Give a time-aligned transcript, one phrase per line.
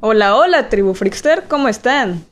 [0.00, 2.24] Hola, hola, tribu Freakster, ¿cómo están?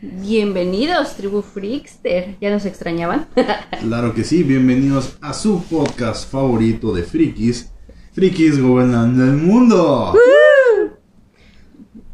[0.00, 2.36] Bienvenidos, tribu Freakster.
[2.40, 3.26] ¿Ya nos extrañaban?
[3.80, 7.72] Claro que sí, bienvenidos a su podcast favorito de frikis,
[8.12, 10.14] Frikis Gobernando el Mundo.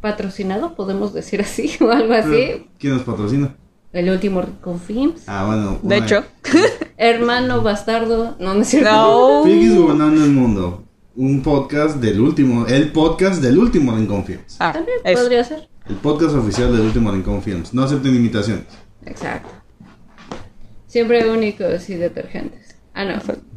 [0.00, 2.66] Patrocinado, podemos decir así o algo así.
[2.78, 3.56] ¿Quién nos patrocina?
[3.92, 5.22] El último Rincon Films.
[5.28, 5.78] Ah, bueno.
[5.82, 6.24] De hecho,
[6.96, 8.36] Hermano bastardo.
[8.40, 8.90] No, no es cierto.
[8.90, 9.42] no.
[9.44, 10.84] Frikis Gobernando el Mundo.
[11.14, 14.56] Un podcast del último, el podcast del último Rincón Films.
[14.58, 15.68] Ah, También podría ser.
[15.86, 17.74] El podcast oficial del último Rincón Films.
[17.74, 18.64] No acepten imitaciones.
[19.04, 19.50] Exacto.
[20.86, 22.76] Siempre únicos y detergentes.
[22.94, 23.14] Ah, no.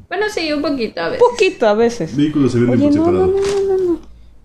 [0.10, 1.24] Bueno, sí, un poquito a veces.
[1.32, 2.16] Poquito a veces.
[2.16, 3.28] Vehículos se venden por no, separado.
[3.28, 4.00] no, no, no, no.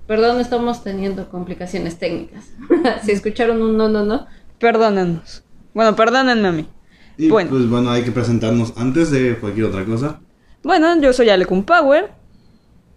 [0.07, 2.45] Perdón, estamos teniendo complicaciones técnicas.
[3.05, 4.27] si escucharon un no, no, no.
[4.59, 5.43] Perdónennos.
[5.75, 6.69] Bueno, perdónenme a mí.
[7.17, 7.51] Y Bueno.
[7.51, 10.21] pues bueno, hay que presentarnos antes de cualquier otra cosa.
[10.63, 12.20] Bueno, yo soy Alecun Power.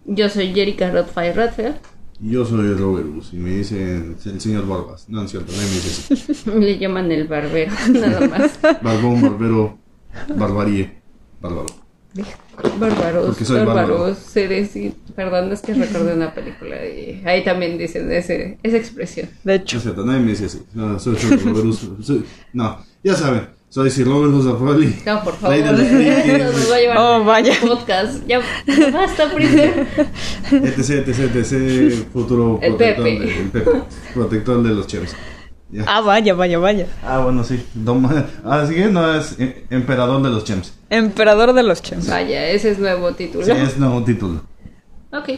[0.06, 1.76] Yo soy Jerica Rodfire Rodfield.
[2.20, 5.08] Yo soy Robert Bus y me dicen el señor Barbas.
[5.08, 6.50] No, es cierto, nadie me dice así.
[6.58, 8.58] Le llaman el barbero, nada más.
[8.82, 9.78] Barbón, barbero,
[10.36, 11.02] barbarie,
[11.40, 11.66] bárbaro.
[12.78, 13.94] Bárbaros, Porque soy bárbaro.
[13.98, 14.94] bárbaros, seres y...
[15.16, 19.28] Perdón, es que recordé una película y ahí también dicen ese, esa expresión.
[19.42, 20.62] De No hecho, es cierto, nadie me dice así.
[20.72, 21.38] No, soy, soy
[22.02, 24.94] soy- no, ya saben, soy Sir Robert Bus Afroli.
[25.04, 27.52] No, por favor, nos va a llevar Oh, vaya.
[27.60, 28.24] un podcast.
[28.24, 28.40] Ya,
[28.92, 29.84] basta, príncipe.
[30.52, 33.18] etc, etc, etc, futuro El protector, Pepe.
[33.26, 33.70] de, el Pepe,
[34.14, 35.16] protector de los chems.
[35.72, 35.82] Ya.
[35.88, 36.86] ah, vaya, vaya, vaya.
[37.02, 37.60] Ah, bueno, sí.
[38.44, 40.72] Así que no es eh, emperador de los chems.
[40.88, 42.08] Emperador de los chems.
[42.08, 43.44] Vaya, ese es nuevo título.
[43.44, 44.40] Sí, es nuevo título.
[45.12, 45.30] Ok,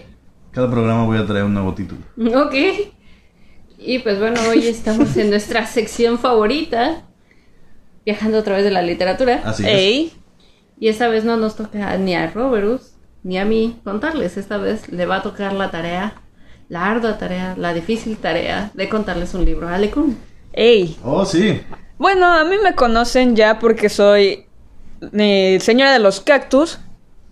[0.50, 2.02] Cada programa voy a traer un nuevo título.
[2.44, 2.54] ok.
[3.78, 7.05] Y pues bueno, hoy estamos en nuestra sección favorita,
[8.06, 9.42] viajando a través de la literatura.
[9.44, 9.68] Así es.
[9.68, 10.12] Ey,
[10.78, 12.92] Y esta vez no nos toca ni a Roberus
[13.24, 14.36] ni a mí contarles.
[14.36, 16.14] Esta vez le va a tocar la tarea,
[16.68, 20.16] la ardua tarea, la difícil tarea de contarles un libro a Alecun.
[20.52, 20.96] ey.
[21.02, 21.60] Oh, sí.
[21.98, 24.46] Bueno, a mí me conocen ya porque soy
[25.12, 26.78] eh, señora de los cactus,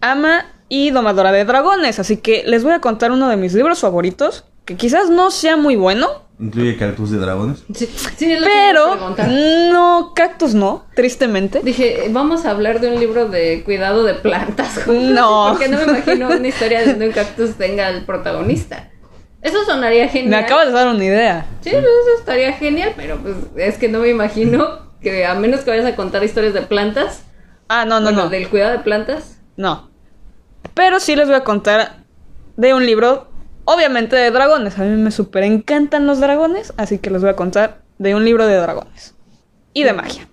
[0.01, 2.01] ama y domadora de dragones.
[2.01, 5.57] Así que les voy a contar uno de mis libros favoritos, que quizás no sea
[5.57, 7.63] muy bueno, Incluye cactus de dragones.
[7.75, 7.87] Sí,
[8.17, 8.97] sí, es lo pero
[9.73, 11.61] no, cactus no, tristemente.
[11.63, 14.81] Dije, vamos a hablar de un libro de cuidado de plantas.
[14.89, 15.49] No.
[15.51, 18.91] Porque no me imagino una historia donde un cactus tenga al protagonista.
[19.43, 20.31] Eso sonaría genial.
[20.31, 21.47] Me acabas de dar una idea.
[21.61, 25.61] Sí, pues, eso estaría genial, pero pues es que no me imagino que a menos
[25.61, 27.23] que vayas a contar historias de plantas,
[27.69, 28.29] Ah, no, no, bueno, no.
[28.31, 29.39] del cuidado de plantas.
[29.57, 29.91] No.
[30.75, 32.05] Pero sí les voy a contar
[32.57, 33.29] de un libro,
[33.65, 34.79] obviamente de dragones.
[34.79, 38.25] A mí me súper encantan los dragones, así que les voy a contar de un
[38.25, 39.15] libro de dragones.
[39.73, 40.29] Y de magia.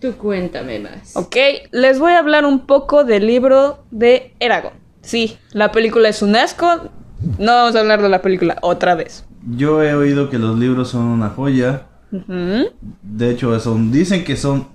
[0.00, 1.16] Tú cuéntame más.
[1.16, 1.36] Ok,
[1.72, 4.72] les voy a hablar un poco del libro de Eragon.
[5.02, 6.90] Sí, la película es un asco.
[7.38, 9.24] No vamos a hablar de la película otra vez.
[9.56, 11.86] Yo he oído que los libros son una joya.
[12.10, 14.68] De hecho, son, dicen que son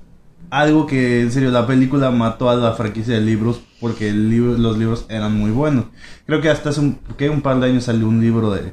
[0.61, 4.57] algo que, en serio, la película mató a la franquicia de libros porque el libro,
[4.57, 5.85] los libros eran muy buenos.
[6.27, 8.71] Creo que hasta hace un, que un par de años salió un libro de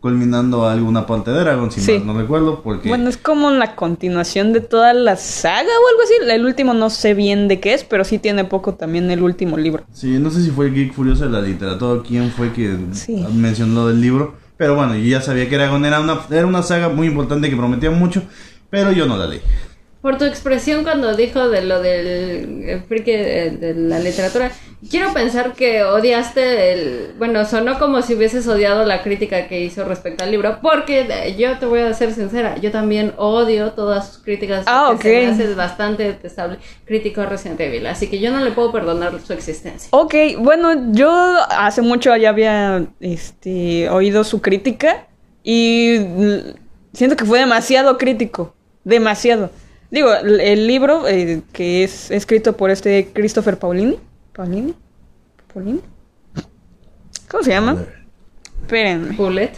[0.00, 1.98] culminando alguna parte de Dragon, si Sí.
[1.98, 6.02] mal no recuerdo, porque Bueno, es como la continuación de toda la saga o algo
[6.04, 6.30] así.
[6.30, 9.56] El último no sé bien de qué es, pero sí tiene poco también el último
[9.56, 9.84] libro.
[9.92, 13.24] sí, no sé si fue el Geek Furioso de la literatura, quién fue que Sí.
[13.34, 16.88] mencionó del libro, pero bueno, yo ya sabía que Dragon era una, era una saga
[16.88, 18.22] muy importante que prometía mucho,
[18.70, 19.40] pero yo no la leí.
[20.06, 24.52] Por tu expresión cuando dijo de lo del eh, friki de, de la literatura,
[24.88, 27.14] quiero pensar que odiaste el...
[27.18, 31.34] Bueno, sonó como si hubieses odiado la crítica que hizo respecto al libro, porque eh,
[31.36, 34.62] yo te voy a ser sincera, yo también odio todas sus críticas.
[34.68, 35.32] Ah, porque se me ok.
[35.32, 39.32] hace bastante detestable crítico a Resident Evil, así que yo no le puedo perdonar su
[39.32, 39.88] existencia.
[39.90, 41.10] Ok, bueno, yo
[41.50, 45.08] hace mucho ya había este, oído su crítica
[45.42, 46.36] y mm,
[46.92, 49.50] siento que fue demasiado crítico, demasiado.
[49.90, 53.98] Digo, el, el libro eh, que es escrito por este Christopher Paulini,
[54.32, 54.74] Paulini,
[55.52, 55.80] Paulini,
[57.30, 57.84] ¿cómo se llama?
[58.62, 59.14] Espérenme.
[59.16, 59.52] Bullet.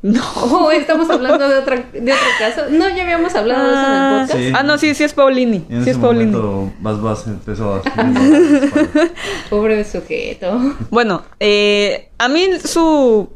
[0.00, 0.22] No.
[0.36, 2.62] Oh, estamos hablando de, otra, de otro caso.
[2.70, 4.38] No, ya habíamos hablado de eso en el Ah, podcast.
[4.44, 4.52] Sí.
[4.54, 6.30] ah, no, sí, sí es Paulini, en sí ese es Paulini.
[6.30, 7.82] momento Bas Bas empezó a...
[9.50, 10.76] Pobre sujeto.
[10.90, 13.28] Bueno, eh, a mí su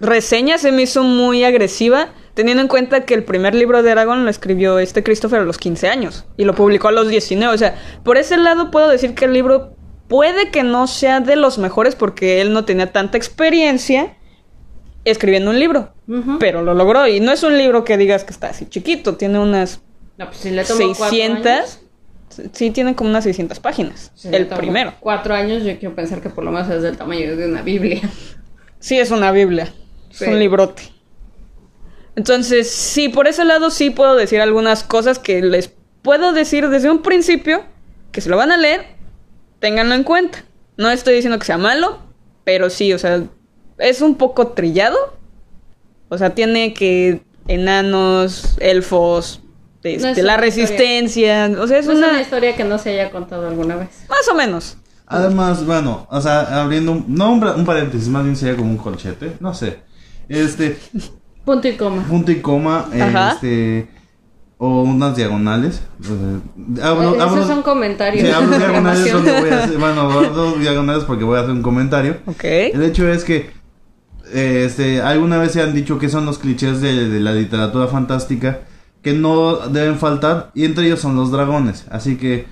[0.00, 4.24] reseña se me hizo muy agresiva, teniendo en cuenta que el primer libro de Aragón
[4.24, 7.54] lo escribió este Christopher a los 15 años y lo publicó a los 19.
[7.54, 9.74] O sea, por ese lado puedo decir que el libro
[10.08, 14.16] puede que no sea de los mejores porque él no tenía tanta experiencia
[15.04, 15.94] escribiendo un libro,
[16.38, 17.06] pero lo logró.
[17.06, 19.80] Y no es un libro que digas que está así chiquito, tiene unas
[20.18, 21.46] No, pues si le tomó cuatro 600.
[21.46, 21.80] años,
[22.52, 24.12] Sí, tiene como unas 600 páginas.
[24.14, 24.94] si el primero.
[25.00, 28.00] Cuatro años, yo quiero pensar que por lo menos es del tamaño de una Biblia.
[28.78, 29.68] Sí, es una Biblia.
[30.10, 30.82] Es un librote.
[32.16, 35.72] Entonces, sí, por ese lado sí puedo decir algunas cosas que les
[36.02, 37.62] puedo decir desde un principio,
[38.12, 38.86] que si lo van a leer,
[39.60, 40.44] ténganlo en cuenta.
[40.76, 41.98] No estoy diciendo que sea malo,
[42.44, 43.22] pero sí, o sea,
[43.78, 44.96] es un poco trillado.
[46.08, 49.40] O sea, tiene que enanos, elfos,
[49.82, 52.10] este, No es la una resistencia, o sea, es Es una...
[52.10, 53.88] una historia que no se haya contado alguna vez.
[54.08, 54.76] Más o menos.
[55.06, 58.76] Además, bueno, o sea, abriendo un, no un, un paréntesis, más bien sería como un
[58.76, 59.78] colchete, no sé.
[60.28, 60.78] Este,
[61.44, 62.02] Punto y coma.
[62.04, 63.32] punto y coma, eh, Ajá.
[63.32, 63.88] este,
[64.58, 65.82] o unas diagonales.
[66.04, 68.26] eh, abro- Eh, abro- Esos son comentarios.
[68.26, 69.24] Sí, abro diagonales Información.
[69.24, 72.18] donde voy a hacer, bueno, abro diagonales porque voy a hacer un comentario.
[72.26, 72.44] Ok.
[72.44, 73.50] El hecho es que,
[74.32, 77.88] eh, este, alguna vez se han dicho que son los clichés de, de la literatura
[77.88, 78.60] fantástica
[79.02, 81.86] que no deben faltar y entre ellos son los dragones.
[81.90, 82.44] Así que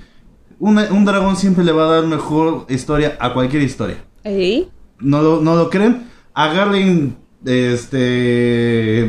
[0.59, 3.97] una- un dragón siempre le va a dar mejor historia a cualquier historia.
[4.25, 4.71] Ahí.
[4.99, 6.09] ¿No lo, no lo creen?
[6.33, 9.09] Agarren, este,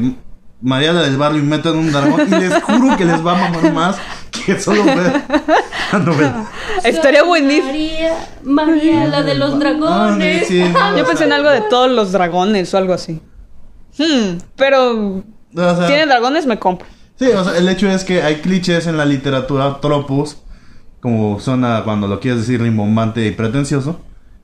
[0.62, 3.74] Mariana del Barrio y metan un dragón y les juro que les va a mamar
[3.74, 3.98] más
[4.46, 5.22] que solo ver
[5.92, 6.46] la novela.
[6.84, 7.68] Estaría buenísimo.
[7.68, 10.44] María, María, la de los dragones.
[10.44, 13.22] Ah, sí, no, Yo pensé en algo de todos los dragones o algo así.
[13.98, 15.24] Hmm, pero o
[15.54, 16.88] sea, tiene dragones, me compro.
[17.18, 20.38] Sí, o sea, el hecho es que hay clichés en la literatura, tropos,
[21.02, 24.00] como suena cuando lo quieres decir rimbombante y pretencioso,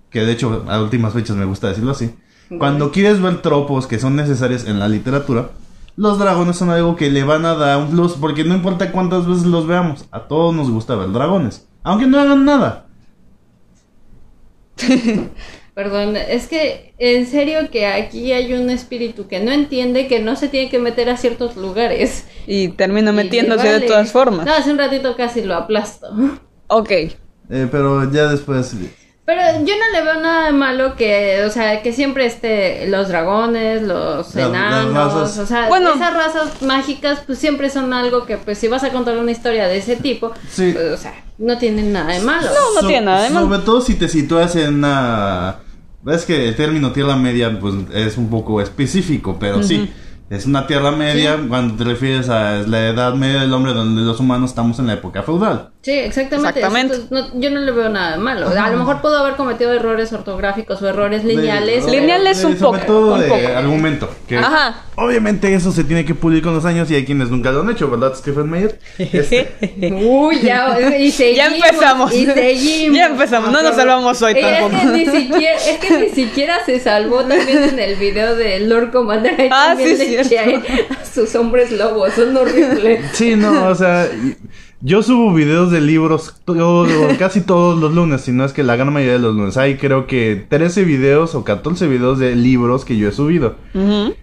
[0.10, 2.14] que de hecho a últimas fechas me gusta decirlo así.
[2.58, 5.50] Cuando quieres ver tropos que son necesarios en la literatura,
[5.96, 9.28] los dragones son algo que le van a dar un plus, porque no importa cuántas
[9.28, 12.86] veces los veamos, a todos nos gusta ver dragones, aunque no hagan nada.
[15.74, 20.38] Perdón, es que en serio que aquí hay un espíritu que no entiende que no
[20.38, 22.26] se tiene que meter a ciertos lugares.
[22.48, 24.46] Y termino Y metiéndose de todas formas.
[24.46, 26.08] No, hace un ratito casi lo aplasto.
[26.68, 26.92] Ok.
[26.92, 28.74] Eh, pero ya después...
[29.26, 33.08] Pero yo no le veo nada de malo que, o sea, que siempre esté los
[33.08, 35.94] dragones, los enanos, o sea, Bueno.
[35.96, 39.68] esas razas mágicas pues siempre son algo que pues si vas a contar una historia
[39.68, 40.72] de ese tipo, Sí.
[40.74, 42.48] pues, o sea, no tienen nada de malo.
[42.48, 43.48] No, no tiene nada de malo.
[43.48, 45.56] Sobre todo si te sitúas en una...
[46.04, 49.92] Ves que el término tierra media pues es un poco específico, pero sí.
[50.30, 54.20] Es una tierra media cuando te refieres a la edad media del hombre donde los
[54.20, 55.70] humanos estamos en la época feudal.
[55.86, 56.96] Sí, exactamente.
[57.12, 58.50] No- yo no le veo nada de malo.
[58.50, 61.86] A lo mejor pudo haber cometido errores ortográficos o errores lineales.
[61.86, 63.48] De- pero- Lineales un sobre poco, todo un de poco.
[63.56, 64.10] argumento.
[64.28, 64.82] Que Ajá.
[64.96, 67.70] Obviamente eso se tiene que pulir con los años y hay quienes nunca lo han
[67.70, 68.80] hecho, ¿verdad, Stephen Meyer?
[68.98, 69.54] Este,
[69.94, 72.14] Uy, ya, y seguimos, Ya empezamos.
[72.16, 72.98] Y seguimos.
[72.98, 73.52] Ya empezamos.
[73.52, 74.82] No nos salvamos hoy Eh, es, tampoco.
[74.82, 78.92] que ni siquiera, es que ni siquiera se salvó también en el video de Lord
[78.92, 79.40] Commander.
[79.40, 80.34] Ahí Ah, sí, le cierto.
[80.34, 82.12] eché a sus hombres lobos.
[82.14, 83.02] Son horribles.
[83.14, 84.10] sí, no, o sea,
[84.86, 86.36] yo subo videos de libros
[87.20, 89.58] casi todos los lunes, si no es que la gran mayoría de los lunes.
[89.58, 93.56] Hay creo que 13 videos o 14 videos de libros que yo he subido.
[93.74, 94.14] Ujú.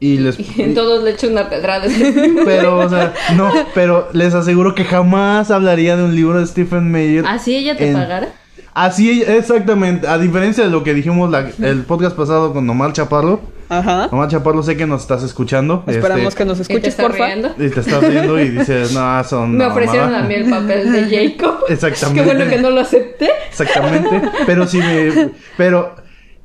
[0.00, 0.38] Y les...
[0.38, 1.88] Y en todos le echo una pedrada.
[2.44, 6.88] Pero, o sea, no, pero les aseguro que jamás hablaría de un libro de Stephen
[6.92, 7.26] Meyer.
[7.26, 8.28] ¿Así ella te En- pagara?
[8.74, 10.06] Así, exactamente.
[10.06, 13.40] A diferencia de lo que dijimos la- el podcast pasado con Omar Chaparro.
[13.68, 14.08] Ajá.
[14.10, 15.84] Omar Chaparro, sé que nos estás escuchando.
[15.86, 17.26] Esperamos este, que nos ¿Y te escuches, estás porfa.
[17.26, 17.48] riendo?
[17.58, 19.56] Y te estás viendo y dices, no, son.
[19.56, 20.24] Me ofrecieron mamada".
[20.24, 21.64] a mí el papel de Jacob.
[21.68, 22.22] Exactamente.
[22.24, 23.28] Qué bueno que no lo acepté.
[23.50, 24.22] Exactamente.
[24.46, 25.30] Pero si me.
[25.56, 25.96] Pero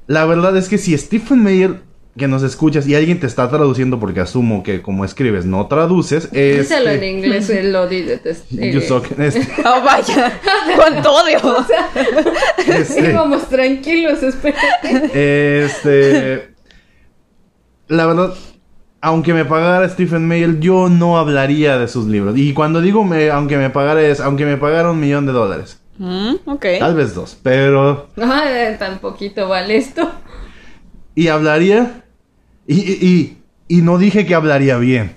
[0.07, 1.81] la verdad es que si Stephen Meyer,
[2.17, 6.27] que nos escuchas y alguien te está traduciendo, porque asumo que como escribes no traduces,
[6.33, 6.59] es.
[6.69, 9.17] Díselo en inglés, el Lodi de test- You eh, suck.
[9.17, 10.39] Este, Oh, vaya.
[10.75, 11.39] Cuánto odio.
[12.67, 15.63] este, Íbamos tranquilos, espérate.
[15.65, 16.52] este.
[17.87, 18.33] La verdad.
[19.01, 22.37] Aunque me pagara Stephen Meyer, yo no hablaría de sus libros.
[22.37, 25.79] Y cuando digo me, aunque me pagara es, aunque me pagara un millón de dólares.
[25.97, 26.65] Mm, ok.
[26.79, 27.37] Tal vez dos.
[27.43, 30.09] Pero Ay, tan poquito vale esto.
[31.15, 32.03] y hablaría
[32.65, 33.37] y, y, y-
[33.67, 35.13] y no dije que hablaría bien.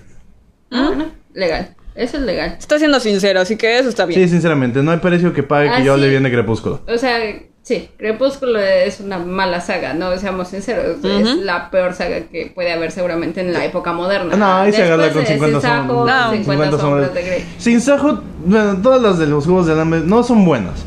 [0.73, 1.75] Ah, bueno, legal.
[1.95, 2.57] Eso es legal.
[2.59, 4.21] Está siendo sincero, así que eso está bien.
[4.21, 6.11] Sí, sinceramente, no hay precio que pague que Ah, yo hable sí.
[6.11, 6.83] bien de Crepúsculo.
[6.89, 7.19] O sea,
[7.67, 11.05] sí, Crepúsculo es una mala saga, no seamos sinceros.
[11.05, 14.37] Es la peor saga que puede haber seguramente en la época moderna.
[14.37, 16.27] No, ahí se agarra con de 50 Sin Sajo, sombras.
[16.31, 17.45] No, 50 sombras de Grey.
[17.59, 20.85] Sin Sajo, bueno, todas las de los juegos del hambre no son buenas.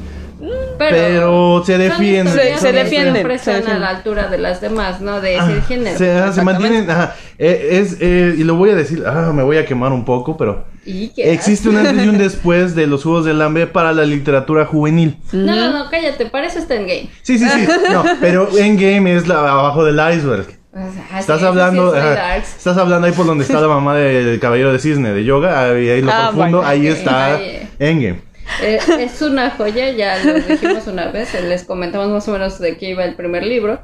[0.78, 2.28] Pero, Pero se son defienden.
[2.28, 3.84] historias Se- se defienden, siempre se están defienden.
[3.84, 5.20] a la altura de las demás, ¿no?
[5.20, 5.98] De ese Ah, género.
[5.98, 6.90] Se, ah, se mantienen.
[6.90, 10.06] ajá, eh, es, eh, y lo voy a decir, ah, me voy a quemar un
[10.06, 13.68] poco, pero ¿Y qué existe un antes y un después de los juegos del hambre
[13.68, 15.18] para la literatura juvenil.
[15.32, 17.10] No, no, no, cállate, para eso está en game.
[17.22, 17.68] Sí, sí, sí.
[17.92, 20.48] No, pero Endgame es la abajo del iceberg.
[20.72, 22.56] O sea, Estás sí, hablando, sí, es muy ajá, darks.
[22.58, 25.90] estás hablando ahí por donde está la mamá del caballero de cisne de yoga, ahí,
[25.90, 27.68] ahí lo Ah, profundo, ahí está ahí.
[27.80, 28.22] Endgame.
[28.64, 32.78] Eh, es una joya, ya lo dijimos una vez, les comentamos más o menos de
[32.78, 33.80] qué iba el primer libro.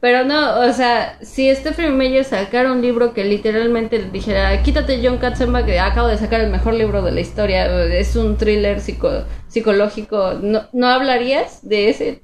[0.00, 5.16] Pero no, o sea, si Stephen Meyer sacara un libro que literalmente dijera, quítate John
[5.18, 9.24] Katzenbach, que acabo de sacar el mejor libro de la historia, es un thriller psico-
[9.48, 12.22] psicológico, ¿no, ¿no hablarías de ese?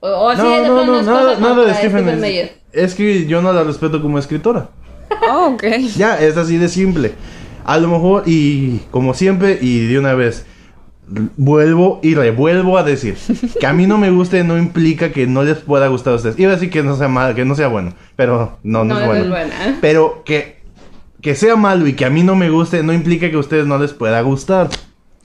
[0.00, 1.78] O, o así de No, no, plano no, es nada, cosa como nada de para
[1.78, 2.20] Stephen.
[2.20, 2.52] Meyer.
[2.72, 4.68] Es que yo no la respeto como escritora.
[5.28, 5.64] Oh, ok.
[5.96, 7.12] Ya, es así de simple.
[7.64, 10.44] A lo mejor, y como siempre, y de una vez,
[11.36, 13.16] vuelvo y revuelvo a decir
[13.60, 16.38] que a mí no me guste no implica que no les pueda gustar a ustedes.
[16.38, 19.06] Iba a decir que no sea mal, que no sea bueno, pero no, no, es
[19.06, 19.30] no es bueno.
[19.30, 19.78] buena.
[19.80, 20.60] Pero que,
[21.20, 23.66] que sea malo y que a mí no me guste no implica que a ustedes
[23.66, 24.68] no les pueda gustar.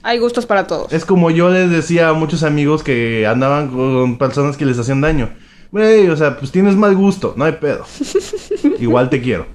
[0.03, 0.91] Hay gustos para todos.
[0.91, 5.01] Es como yo les decía a muchos amigos que andaban con personas que les hacían
[5.01, 5.29] daño.
[5.71, 7.85] Güey, o sea, pues tienes mal gusto, no hay pedo.
[8.79, 9.45] Igual te quiero.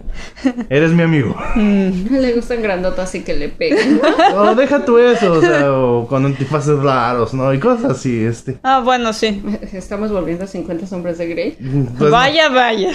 [0.69, 1.35] Eres mi amigo.
[1.57, 4.01] Le gustan grandotas así que le peguen.
[4.35, 7.53] O deja tú eso, o sea, o con antifaces raros, ¿no?
[7.55, 8.59] Y cosas así, este.
[8.63, 9.43] Ah, bueno, sí.
[9.73, 11.57] Estamos volviendo a 50 sombras de Grey.
[11.99, 12.91] Pues no, vaya, vaya.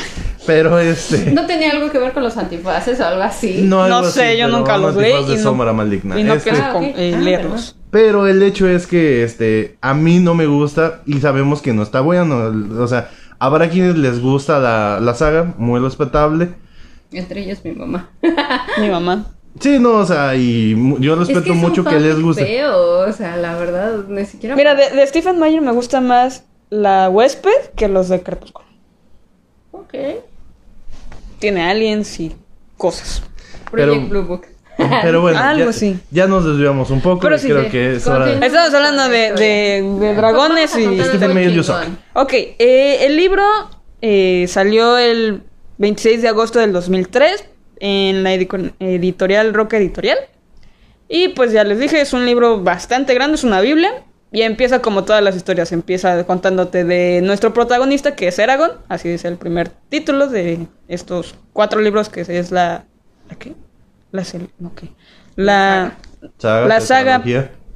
[0.45, 1.31] pero este.
[1.31, 3.61] ¿No tenía algo que ver con los antifaces o algo así?
[3.63, 5.43] No, algo No sé, así, yo pero nunca un los leí antifaz de y no-
[5.43, 6.19] sombra maligna.
[6.19, 6.93] Y no Este, Ah, con- ok.
[6.95, 7.75] eh, Ah, leerlos.
[7.91, 11.83] Pero el hecho es que, este, a mí no me gusta y sabemos que no
[11.83, 12.51] está bueno.
[12.81, 13.09] O sea,
[13.39, 16.49] habrá quienes les gusta la, la saga, muy respetable.
[17.11, 18.09] Entre ellos mi mamá.
[18.79, 19.25] Mi mamá.
[19.59, 22.45] Sí, no, o sea, y yo respeto es que es mucho que les guste.
[22.45, 24.55] Feo, o sea, la verdad, ni siquiera.
[24.55, 28.65] Mira, de, de Stephen Meyer me gusta más la huésped que los de Crepúsculo.
[29.71, 29.93] Ok.
[31.39, 32.33] Tiene aliens y
[32.77, 33.23] cosas.
[33.69, 34.45] Project Pero- Blue Book.
[35.01, 35.99] Pero bueno, Algo ya, así.
[36.11, 37.19] ya nos desviamos un poco.
[37.19, 37.69] Pero y sí, creo sí.
[37.69, 38.45] que es hora de...
[38.45, 40.99] Estamos hablando de, de- de dragones y...
[41.03, 41.49] Stephen.
[41.51, 41.87] Yusoka.
[42.13, 43.43] Ok, eh, el libro
[44.01, 45.43] eh, salió el
[45.81, 47.43] 26 de agosto del 2003
[47.79, 50.17] en la editorial Roca Editorial.
[51.09, 53.91] Y pues ya les dije, es un libro bastante grande, es una Biblia.
[54.31, 59.09] Y empieza como todas las historias, empieza contándote de nuestro protagonista, que es Eragon, así
[59.09, 62.85] es el primer título de estos cuatro libros, que es la...
[63.27, 63.53] ¿La qué?
[64.11, 64.23] La...
[64.23, 64.89] ¿qué?
[65.35, 65.97] La...
[66.37, 67.23] Saga, La saga...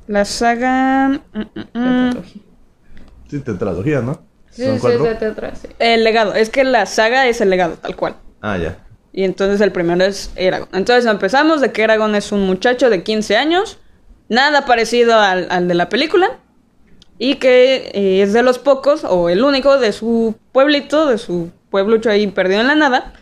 [0.08, 1.10] La saga...
[1.10, 2.24] mm, mm, mm.
[3.28, 4.22] Sí, tetralogía, ¿no?
[4.56, 5.18] Sí, Son sí, cuatro.
[5.20, 5.68] sí, atrás, sí.
[5.80, 8.16] El legado, es que la saga es el legado, tal cual.
[8.42, 8.78] Ah, ya.
[9.12, 10.70] Y entonces el primero es Eragon.
[10.74, 13.80] Entonces empezamos de que Eragon es un muchacho de 15 años,
[14.30, 16.40] nada parecido al, al de la película,
[17.18, 21.52] y que eh, es de los pocos, o el único de su pueblito, de su
[21.70, 23.14] pueblucho ahí perdido en la nada,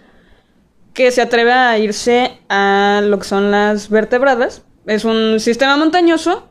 [0.93, 4.63] que se atreve a irse a lo que son las vertebradas.
[4.85, 6.47] Es un sistema montañoso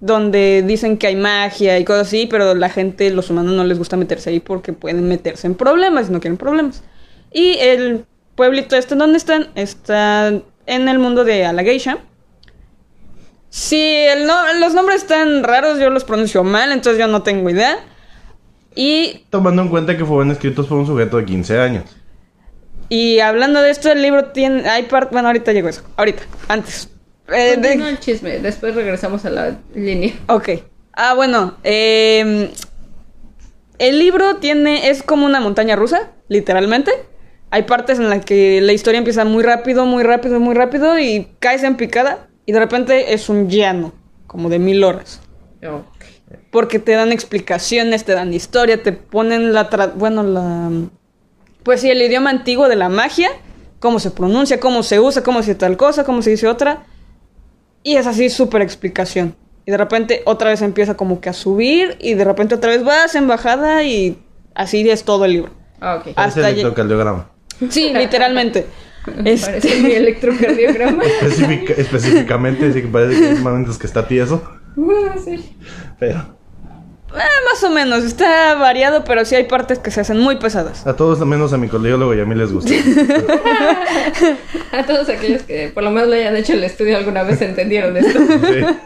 [0.00, 3.78] donde dicen que hay magia y cosas así, pero la gente, los humanos no les
[3.78, 6.82] gusta meterse ahí porque pueden meterse en problemas y no quieren problemas.
[7.32, 8.04] Y el
[8.36, 10.28] pueblito este donde están está
[10.66, 11.98] en el mundo de Alageisha.
[13.50, 17.48] Si el no- los nombres están raros, yo los pronuncio mal, entonces yo no tengo
[17.50, 17.78] idea.
[18.74, 21.84] Y Tomando en cuenta que fueron escritos por un sujeto de 15 años.
[22.90, 24.68] Y hablando de esto, el libro tiene.
[24.68, 25.12] Hay parte.
[25.12, 25.82] Bueno, ahorita llego a eso.
[25.96, 26.90] Ahorita, antes.
[27.28, 30.14] Eh, de- el chisme, después regresamos a la línea.
[30.28, 30.48] Ok.
[30.92, 31.56] Ah, bueno.
[31.64, 32.50] eh,
[33.78, 34.88] el libro tiene.
[34.88, 36.92] Es como una montaña rusa, literalmente.
[37.50, 40.98] Hay partes en las que la historia empieza muy rápido, muy rápido, muy rápido.
[40.98, 42.28] Y caes en picada.
[42.46, 43.92] Y de repente es un llano.
[44.26, 45.20] Como de mil horas.
[46.50, 49.70] Porque te dan explicaciones, te dan historia, te ponen la...
[49.70, 50.70] tra- bueno, la...
[51.62, 53.30] Pues sí, el idioma antiguo de la magia,
[53.80, 56.84] cómo se pronuncia, cómo se usa, cómo se dice tal cosa, cómo se dice otra.
[57.82, 59.34] Y es así súper explicación.
[59.66, 62.82] Y de repente otra vez empieza como que a subir y de repente otra vez
[62.84, 64.18] vas en bajada y
[64.54, 65.50] así es todo el libro.
[65.80, 66.12] Ah, ok.
[66.16, 67.30] Hasta lle- electrocardiograma.
[67.68, 68.66] Sí, literalmente.
[69.04, 71.02] Parece Este, mi electrocardiograma.
[71.22, 74.42] Específica- específicamente, sí que parece que hay momentos que está tieso.
[74.78, 75.56] Ah, sí.
[75.98, 76.37] Pero
[77.14, 77.18] eh,
[77.50, 80.86] más o menos, está variado, pero sí hay partes que se hacen muy pesadas.
[80.86, 82.72] a todos menos a mi cardiólogo y a mí les gusta.
[84.72, 87.96] A todos aquellos que por lo menos le hayan hecho el estudio alguna vez entendieron
[87.96, 88.18] esto.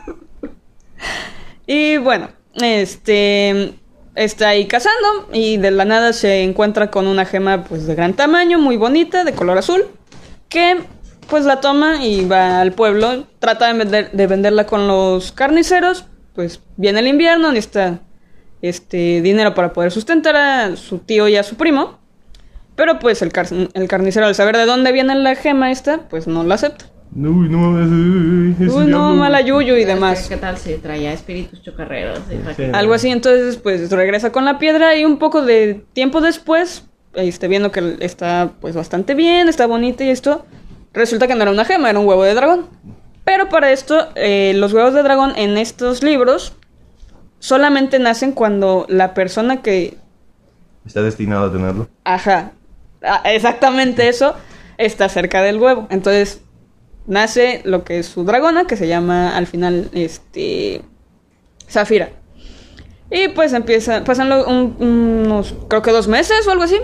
[1.66, 1.66] Sí.
[1.66, 3.74] Y bueno, este
[4.14, 8.14] está ahí cazando y de la nada se encuentra con una gema pues de gran
[8.14, 9.86] tamaño, muy bonita, de color azul,
[10.48, 10.80] que
[11.28, 16.04] pues la toma y va al pueblo, trata de, vender- de venderla con los carniceros,
[16.34, 18.00] pues viene el invierno, necesita
[18.62, 21.98] este dinero para poder sustentar a su tío y a su primo,
[22.76, 26.26] pero pues el, car- el carnicero al saber de dónde viene la gema esta, pues
[26.26, 26.86] no la acepta.
[27.14, 30.26] Uy, no uy, es Uy, el no, mala yuyu y demás.
[30.30, 32.20] ¿Qué tal si traía espíritus chocarreros?
[32.56, 32.62] Sí.
[32.72, 37.48] Algo así, entonces pues regresa con la piedra y un poco de tiempo después, este,
[37.48, 40.46] viendo que está pues bastante bien, está bonita y esto,
[40.94, 42.66] resulta que no era una gema, era un huevo de dragón.
[43.24, 46.54] Pero para esto, eh, los huevos de dragón en estos libros
[47.42, 49.96] solamente nacen cuando la persona que
[50.86, 51.88] Está destinado a tenerlo.
[52.04, 52.52] Ajá.
[53.02, 54.34] Ah, Exactamente eso
[54.78, 55.86] está cerca del huevo.
[55.90, 56.40] Entonces
[57.06, 60.82] nace lo que es su dragona, que se llama al final este
[61.68, 62.10] Zafira.
[63.10, 66.76] Y pues empieza, pasan lo- un- unos, creo que dos meses o algo así.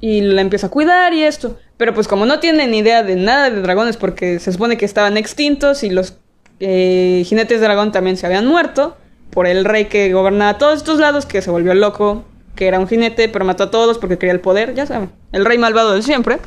[0.00, 1.58] Y la empieza a cuidar y esto.
[1.76, 4.84] Pero pues como no tiene ni idea de nada de dragones, porque se supone que
[4.84, 6.16] estaban extintos y los
[6.60, 8.96] eh, jinetes de dragón también se habían muerto
[9.30, 12.88] por el rey que gobernaba todos estos lados, que se volvió loco, que era un
[12.88, 15.10] jinete, pero mató a todos porque quería el poder, ya saben.
[15.32, 16.38] El rey malvado de siempre.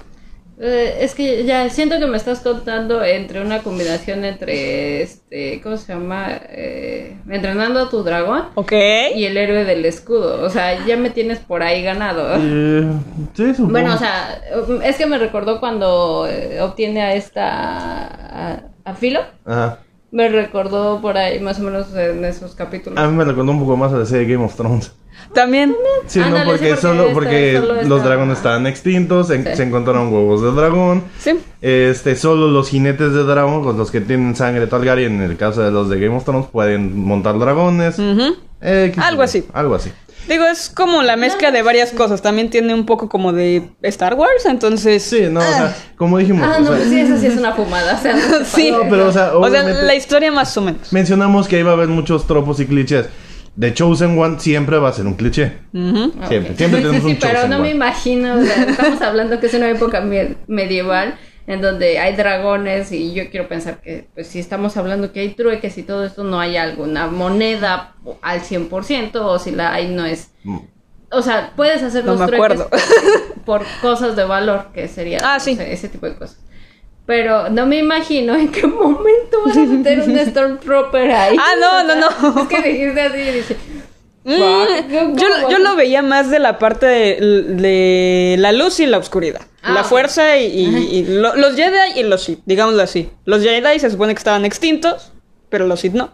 [0.63, 5.75] Eh, es que ya siento que me estás contando entre una combinación entre este, ¿cómo
[5.75, 6.27] se llama?
[6.50, 8.73] Eh, entrenando a tu dragón Ok.
[9.15, 10.43] y el héroe del escudo.
[10.43, 12.35] O sea, ya me tienes por ahí ganado.
[12.38, 12.85] Eh,
[13.33, 13.71] sí, supongo.
[13.71, 14.39] Bueno, o sea,
[14.83, 19.21] es que me recordó cuando eh, obtiene a esta a, a Filo.
[19.45, 19.79] Ajá.
[20.12, 23.00] Me recordó por ahí más o menos en esos capítulos.
[23.00, 24.91] A mí me recordó un poco más a la serie Game of Thrones.
[25.34, 25.74] También.
[26.08, 29.56] Sí, no, sí, porque, porque solo, porque solo los dragones estaban extintos, se, Sí.
[29.56, 31.03] se encontraron huevos de dragón.
[31.20, 31.39] Sí.
[31.62, 35.62] Este, solo los jinetes de dragón, pues, los que tienen sangre Targaryen, en el caso
[35.62, 37.96] de los de Game of Thrones, pueden montar dragones.
[38.00, 39.46] Eh, sé Algo así.
[39.53, 39.91] Algo así.
[40.27, 42.21] Digo, es como la mezcla de varias cosas.
[42.21, 45.03] También tiene un poco como de Star Wars, entonces.
[45.03, 46.43] Sí, no, o sea, como dijimos.
[46.47, 47.95] Ah, o no, sea, pues sí, eso sí es una fumada.
[47.95, 48.71] O sea, no Sí.
[48.71, 50.93] No, pero, o sea, O sea, la historia más o menos.
[50.93, 53.07] mencionamos que iba a haber muchos tropos y clichés.
[53.59, 55.57] The Chosen One siempre va a ser un cliché.
[55.73, 56.13] Ujú.
[56.21, 56.57] Ah, Siempre, ok.
[56.57, 57.71] siempre tenemos sí, un pero no me one.
[57.71, 61.15] imagino, o sea, estamos hablando que es una época me- medieval
[61.48, 65.29] en donde hay dragones y yo quiero pensar que pues si estamos hablando que hay
[65.29, 70.05] trueques y todo esto no hay alguna moneda al 100% o si la hay no
[70.05, 70.57] es Mm.
[71.12, 72.69] o sea, puedes hacer No los me trueques acuerdo.
[73.45, 75.57] por cosas de valor que sería Ah, sí.
[75.60, 76.38] ese tipo de cosas.
[77.07, 81.36] Pero no me imagino en qué momento van a meter un Stormtrooper ahí.
[81.39, 82.41] Ah, no, no, no.
[82.43, 83.55] Es que dijiste así y dije,
[84.24, 85.17] Mm, "Fuck, yo, ¿cómo
[85.50, 87.15] yo vas lo veía más de la parte de,
[87.55, 89.41] de la luz y la oscuridad.
[89.63, 89.88] Ah, la ok.
[89.88, 93.12] fuerza y, y- y lo- los Jedi y los Sith, digámoslo así.
[93.26, 95.12] Los Jedi se supone que estaban extintos,
[95.50, 96.10] pero los Sith no.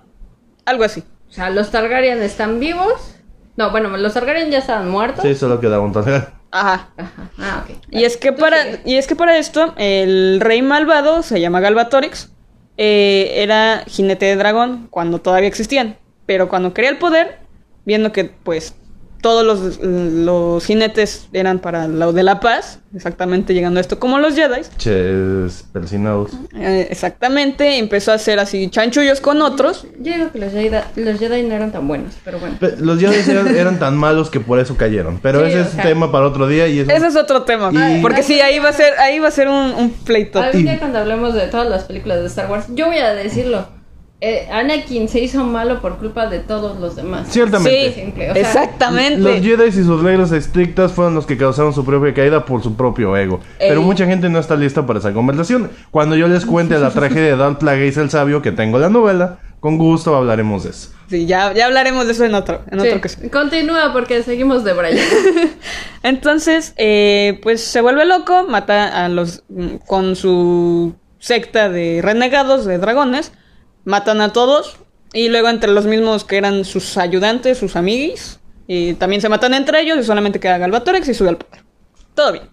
[0.65, 1.03] Algo así.
[1.29, 3.15] O sea, los Targaryen están vivos.
[3.55, 5.23] No, bueno, los Targaryen ya estaban muertos.
[5.23, 6.27] Sí, solo quedaba un Targaryen.
[6.51, 6.89] Ajá.
[6.97, 7.29] Ajá.
[7.39, 7.75] Ah, ok.
[7.91, 12.29] Y es que para y es que para esto el rey malvado se llama Galbatorix
[12.77, 17.39] eh, era jinete de dragón cuando todavía existían, pero cuando quería el poder,
[17.85, 18.75] viendo que pues
[19.21, 24.19] todos los, los jinetes eran para lo de la paz, exactamente llegando a esto como
[24.19, 26.31] los Jedi, Ches, persinados.
[26.55, 29.85] eh, exactamente empezó a hacer así chanchullos con otros.
[29.99, 32.57] Yo digo que los Jedi, los Jedi no eran tan buenos, pero bueno.
[32.79, 35.19] Los Jedi eran, eran tan malos que por eso cayeron.
[35.21, 35.83] Pero Sí, ese es sea.
[35.83, 38.59] tema para otro día y es un- Ese es otro tema, Y- porque sí ahí
[38.59, 40.39] va a ser ahí va a ser un, un pleito.
[40.39, 43.76] Algún día cuando hablemos de todas las películas de Star Wars, yo voy a decirlo.
[44.19, 47.27] Eh, Anakin se hizo malo por culpa de todos los demás.
[47.29, 47.93] Ciertamente.
[47.93, 49.19] Sí, Simple, o sea, exactamente.
[49.19, 52.75] Los Jedi y sus reglas estrictas fueron los que causaron su propia caída por su
[52.75, 53.39] propio ego.
[53.59, 55.69] Pero mucha gente no está lista para esa conversación.
[55.91, 59.37] Cuando yo les cuente la tragedia de Darth Plagueis el Sabio, que tengo la novela,
[59.59, 60.89] con gusto hablaremos de eso.
[61.09, 62.87] Sí, ya, ya hablaremos de eso en otro, en sí.
[62.87, 63.29] otra ocasión.
[63.29, 64.97] Continúa porque seguimos de Brian.
[66.03, 72.65] Entonces, eh, pues se vuelve loco, mata a los mm, con su secta de renegados
[72.65, 73.31] de dragones,
[73.87, 74.75] matan a todos
[75.13, 79.53] y luego entre los mismos que eran sus ayudantes, sus amiguis, y también se matan
[79.53, 81.63] entre ellos y solamente queda Galvatorex y sube al poder.
[82.13, 82.49] Todo bien.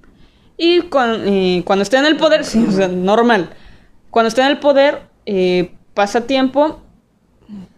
[0.56, 2.58] Y cuan- eh, cuando esté en el poder, sí,
[2.92, 3.50] normal.
[4.10, 6.80] Cuando esté en el poder, eh, pasa tiempo,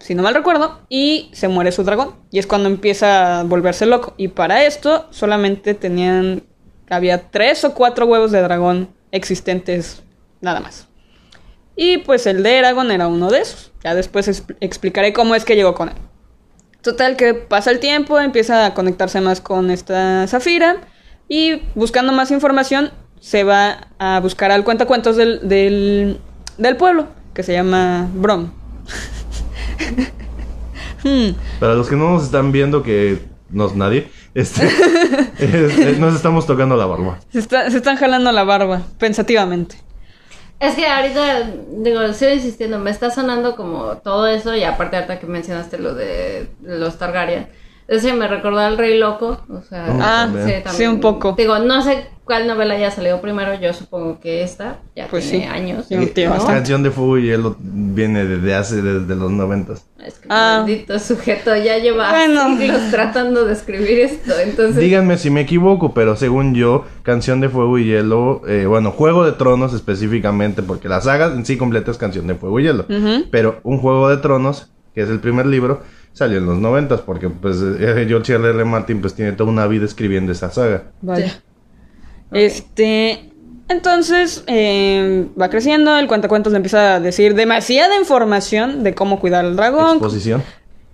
[0.00, 2.14] si no mal recuerdo, y se muere su dragón.
[2.30, 4.12] Y es cuando empieza a volverse loco.
[4.18, 6.42] Y para esto solamente tenían,
[6.90, 10.02] había tres o cuatro huevos de dragón existentes,
[10.42, 10.85] nada más.
[11.76, 13.72] Y pues el de Eragon era uno de esos.
[13.84, 15.94] Ya después expl- explicaré cómo es que llegó con él.
[16.82, 20.76] Total que pasa el tiempo, empieza a conectarse más con esta Zafira
[21.28, 26.18] y buscando más información se va a buscar al cuentacuentos del, del,
[26.58, 28.50] del pueblo que se llama Brom.
[31.04, 34.66] Hmm, Para los que no nos están viendo, que no es nadie, este,
[35.38, 37.20] es- es- nos estamos tocando la barba.
[37.30, 39.76] se, está- se están jalando la barba pensativamente.
[40.58, 45.18] Es que ahorita, digo, sigo insistiendo, me está sonando como todo eso y aparte ahorita
[45.18, 47.48] que mencionaste lo de los Targaryen.
[47.88, 50.62] Ese me recordó al Rey Loco, o sea, Ah, también.
[50.70, 51.34] sí, un poco.
[51.38, 55.44] Digo, no sé cuál novela haya salido primero, yo supongo que esta, ya Pues tiene
[55.44, 55.50] sí.
[55.52, 55.86] años.
[55.88, 56.36] Sí, un tío, ¿no?
[56.38, 59.86] La canción de Fuego y Hielo viene desde hace, desde los noventas.
[60.04, 60.56] Es que Ah.
[60.66, 62.56] maldito sujeto ya lleva Bueno.
[62.58, 64.78] siglos tratando de escribir esto, entonces...
[64.78, 69.24] Díganme si me equivoco, pero según yo, Canción de Fuego y Hielo, eh, bueno, Juego
[69.24, 72.84] de Tronos específicamente, porque la saga en sí completa es Canción de Fuego y Hielo,
[72.88, 73.26] Ujú.
[73.30, 75.82] pero un Juego de Tronos, que es el primer libro,
[76.16, 78.48] Salió en los noventas porque pues eh, George R.
[78.48, 78.64] R.
[78.64, 80.84] Martin pues tiene toda una vida escribiendo esa saga.
[81.02, 81.42] Vaya.
[82.32, 83.32] Este.
[83.68, 89.44] Entonces eh, va creciendo, el cuentacuentos le empieza a decir demasiada información de cómo cuidar
[89.44, 89.98] al dragón.
[89.98, 90.42] Exposición.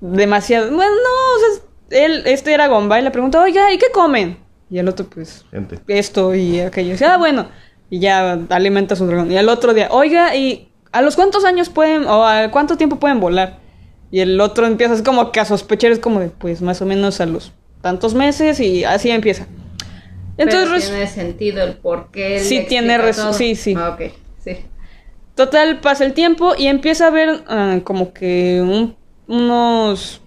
[0.01, 0.75] Demasiado.
[0.75, 4.39] Bueno, no, o sea, él, este Aragón va y le pregunta, oiga, ¿y qué comen?
[4.71, 5.79] Y el otro, pues, Gente.
[5.87, 6.89] esto y aquello.
[6.89, 7.47] Y dice, ah, bueno.
[7.91, 9.31] Y ya alimenta a su dragón.
[9.31, 12.97] Y al otro día, oiga, ¿y a los cuántos años pueden, o a cuánto tiempo
[12.97, 13.62] pueden volar?
[14.13, 16.87] Y el otro empieza así como que a sospechar, es como de, pues, más o
[16.87, 19.49] menos a los tantos meses y así empieza.
[20.37, 22.39] Entonces, Pero tiene sentido el por qué.
[22.39, 23.33] Sí, tiene todo.
[23.33, 23.75] sí, sí.
[23.77, 24.13] Ah, ok,
[24.45, 24.59] sí.
[25.35, 28.95] Total, pasa el tiempo y empieza a haber ah, como que un-
[29.27, 30.21] unos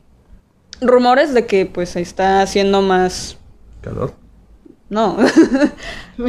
[0.81, 3.37] rumores de que pues está haciendo más...
[3.81, 4.13] Calor.
[4.95, 5.17] No,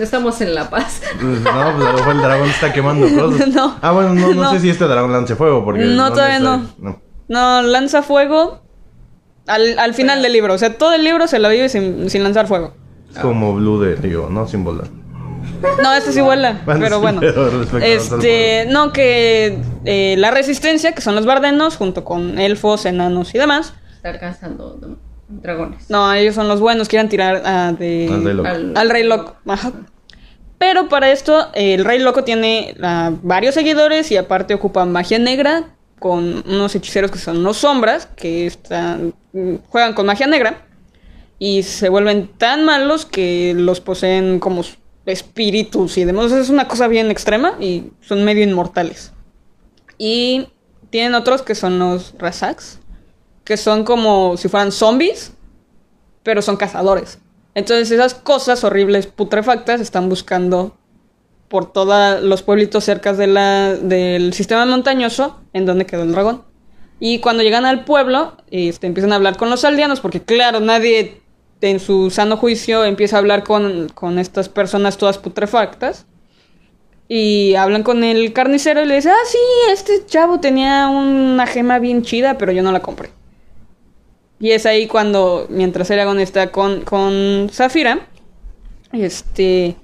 [0.00, 1.02] Estamos en La Paz.
[1.20, 3.48] Pues, no, pues a lo mejor el dragón está quemando cosas.
[3.54, 3.76] No.
[3.82, 4.52] Ah, bueno, no, no, No.
[4.52, 5.84] sé si este dragón lance fuego porque...
[5.84, 7.00] No, ¿dónde todavía no.
[7.28, 8.62] no, lanza fuego
[9.48, 10.54] al, al final del libro.
[10.54, 12.74] O sea, todo el libro se lo vive sin, sin lanzar fuego.
[13.12, 14.46] Es como Blue de Río, ¿no?
[14.46, 14.86] Sin volar.
[15.82, 17.20] No, este sí vuela, Bueno, pero sí, bueno.
[17.20, 23.34] pero Este, no, que eh, la resistencia, que son los bardenos, junto con elfos, enanos
[23.34, 23.72] y demás.
[23.96, 24.96] Está cazando d-
[25.28, 25.90] dragones.
[25.90, 28.08] No, ellos son los buenos, quieren tirar de...
[28.10, 28.48] Al Rey Loco.
[28.78, 29.36] Al Rey Loco.
[29.46, 29.72] Ajá.
[30.58, 35.18] Pero para esto, eh, el Rey Loco tiene ah, varios seguidores y aparte ocupa magia
[35.18, 40.66] negra con unos hechiceros que son los sombras, que están, mm, juegan con magia negra
[41.38, 44.62] y se vuelven tan malos que los poseen como
[45.04, 46.32] espíritus y demás.
[46.32, 49.12] Es una cosa bien extrema y son medio inmortales.
[49.98, 50.48] Y
[50.90, 52.80] tienen otros que son los Razaks,
[53.46, 55.32] que son como si fueran zombies,
[56.24, 57.20] pero son cazadores.
[57.54, 60.76] Entonces esas cosas horribles, putrefactas, están buscando
[61.48, 63.28] por todos los pueblitos cerca de
[63.80, 66.42] del sistema montañoso en donde quedó el dragón.
[66.98, 71.22] Y cuando llegan al pueblo, este, empiezan a hablar con los aldeanos, porque claro, nadie
[71.60, 76.04] en su sano juicio empieza a hablar con, con estas personas todas putrefactas.
[77.08, 79.38] Y hablan con el carnicero y le dice, ah, sí,
[79.70, 83.10] este chavo tenía una gema bien chida, pero yo no la compré.
[84.38, 88.06] Y es ahí cuando, mientras Eragon está con, con Zafira,
[88.92, 89.76] este,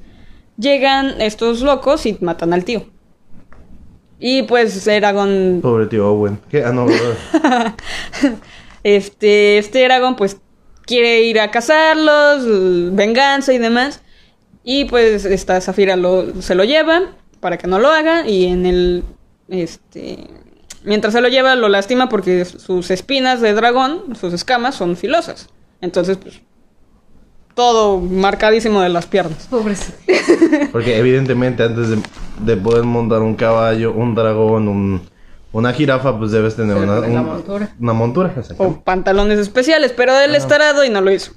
[0.59, 2.85] llegan estos locos y matan al tío.
[4.19, 6.39] Y pues Eragon, Pobre tío Owen.
[6.51, 6.65] ¿Qué?
[6.65, 6.87] Ah, no,
[8.85, 10.37] este, este Eragon pues
[10.87, 14.03] quiere ir a cazarlos, venganza y demás.
[14.65, 18.67] Y pues esta Zafira lo, se lo lleva para que no lo haga y en
[18.67, 19.03] el,
[19.49, 20.29] este,
[20.85, 25.49] mientras se lo lleva lo lastima porque sus espinas de dragón, sus escamas son filosas.
[25.81, 26.41] Entonces pues
[27.55, 29.47] todo marcadísimo de las piernas.
[29.51, 29.99] Pobrecito.
[30.73, 31.99] Porque evidentemente antes de,
[32.41, 35.03] de poder montar un caballo, un dragón, un,
[35.53, 37.75] una jirafa, pues debes tener una, montura.
[37.79, 38.35] una montura.
[38.57, 41.33] O pantalones especiales, pero él es tarado y no lo hizo.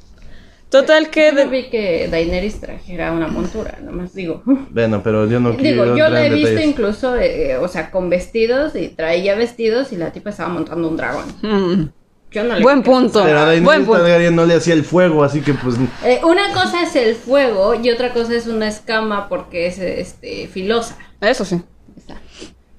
[0.70, 1.28] Total que...
[1.28, 4.42] Yo no de- vi que Daenerys trajera una montura, nomás digo.
[4.46, 6.70] Bueno, pero yo no quiero Digo, yo la he visto detalles.
[6.70, 10.98] incluso, eh, o sea, con vestidos y traía vestidos y la tipa estaba montando un
[10.98, 11.26] dragón.
[11.42, 11.90] Mm.
[12.32, 13.24] Yo no le Buen punto.
[13.24, 14.02] Pero a Buen punto.
[14.02, 15.76] Targaryen no le hacía el fuego, así que pues...
[16.04, 20.48] Eh, una cosa es el fuego y otra cosa es una escama porque es este
[20.48, 20.98] filosa.
[21.22, 21.62] Eso sí.
[21.96, 22.20] Está.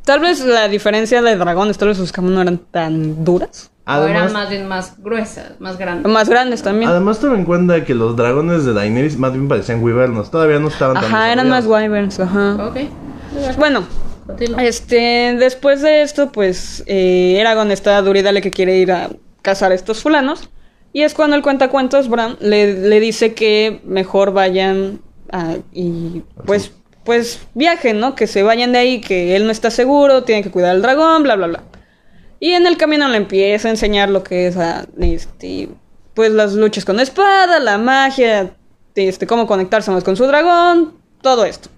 [0.05, 3.70] Tal vez la diferencia de dragones, tal vez sus escamas no eran tan duras.
[3.87, 6.11] O eran Además, más bien más gruesas, más grandes.
[6.12, 6.90] Más grandes también.
[6.90, 10.31] además toma en cuenta que los dragones de Daenerys más bien parecían wyvernos.
[10.31, 12.57] Todavía no estaban tan Ajá, eran más wyverns, ajá.
[12.66, 12.79] Ok.
[13.59, 13.85] Bueno,
[14.27, 14.62] Continúa.
[14.64, 19.11] este, después de esto, pues, eh, Eragon está duro y dale que quiere ir a
[19.42, 20.49] cazar a estos fulanos.
[20.92, 26.72] Y es cuando el cuentacuentos, Bran, le, le dice que mejor vayan a- y pues,
[27.05, 28.14] pues viajen, ¿no?
[28.16, 31.22] Que se vayan de ahí, que él no está seguro, tiene que cuidar al dragón,
[31.22, 31.62] bla, bla, bla.
[32.38, 35.68] Y en el camino le empieza a enseñar lo que es, ah, este,
[36.14, 38.55] pues las luchas con espada, la magia,
[38.94, 41.70] este, cómo conectarse más con su dragón, todo esto.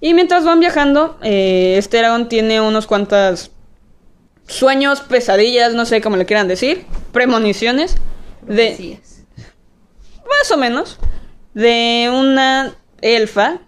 [0.00, 3.50] Y mientras van viajando, eh, este dragón tiene unos cuantas
[4.46, 7.96] sueños, pesadillas, no sé cómo le quieran decir, premoniciones,
[8.46, 9.00] de,
[10.24, 10.98] más o menos,
[11.54, 13.60] de una elfa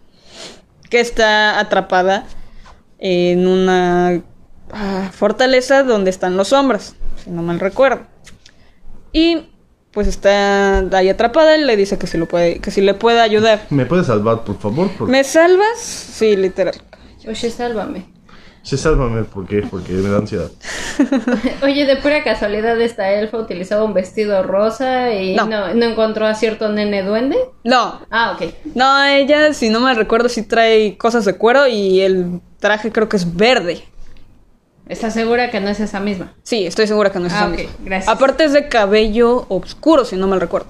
[0.88, 2.26] que está atrapada
[2.98, 4.22] en una
[4.72, 8.02] ah, fortaleza donde están los sombras, si no mal recuerdo.
[9.12, 9.46] Y
[9.92, 13.20] pues está ahí atrapada y le dice que si, lo puede, que si le puede
[13.20, 13.62] ayudar.
[13.70, 14.88] ¿Me puedes salvar, por favor?
[14.96, 15.10] Porque...
[15.10, 15.78] ¿Me salvas?
[15.80, 16.74] Sí, literal.
[17.26, 18.06] Oye, sálvame.
[18.62, 19.62] Sí, sálvame, ¿por qué?
[19.68, 20.50] Porque me da ansiedad.
[21.62, 25.46] Oye, de pura casualidad esta elfa utilizaba un vestido rosa y No.
[25.46, 27.36] no, no encontró a cierto nene duende.
[27.64, 28.52] No, Ah, ok.
[28.74, 33.08] No, ella, si no me recuerdo, sí trae cosas de cuero y el traje creo
[33.08, 33.82] que es verde.
[34.88, 36.32] ¿Estás segura que no es esa misma?
[36.42, 37.72] Sí, estoy segura que no es Ah, esa ok, misma.
[37.84, 38.14] gracias.
[38.14, 40.68] Aparte es de cabello oscuro, si no mal recuerdo.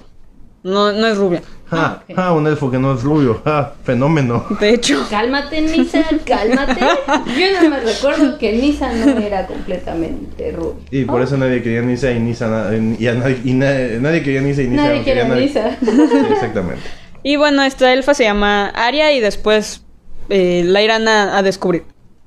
[0.63, 1.41] No, no es rubia.
[1.71, 3.41] Ah, ah, un elfo que no es rubio.
[3.45, 4.45] Ah, fenómeno.
[4.59, 6.79] De hecho, Cálmate, Nisa, cálmate.
[6.79, 10.83] Yo no me recuerdo que Nisa no era completamente rubia.
[10.91, 14.21] Y por eso nadie quería Nisa y Nisa na- y a nadie, y na- nadie
[14.21, 15.77] quería Nisa y Nisa Nadie no quiere quería a Nisa.
[15.81, 16.83] Sí, exactamente.
[17.23, 19.83] Y bueno, esta elfa se llama Aria y después
[20.29, 21.83] eh, la irán a, a descubrir,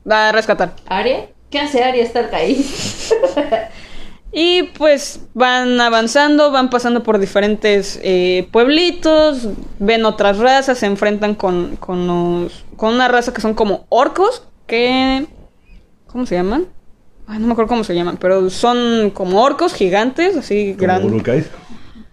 [0.08, 0.74] a rescatar.
[0.86, 1.26] ¿Aria?
[1.54, 2.66] ¿Qué hace Aria estar ahí?
[4.32, 11.36] Y pues van avanzando, van pasando por diferentes eh, pueblitos, ven otras razas, se enfrentan
[11.36, 15.28] con, con, los- con una raza que son como orcos, que...
[16.08, 16.66] ¿Cómo se llaman?
[17.28, 21.46] Ay, no me acuerdo cómo se llaman, pero son como orcos gigantes, así Como grandes.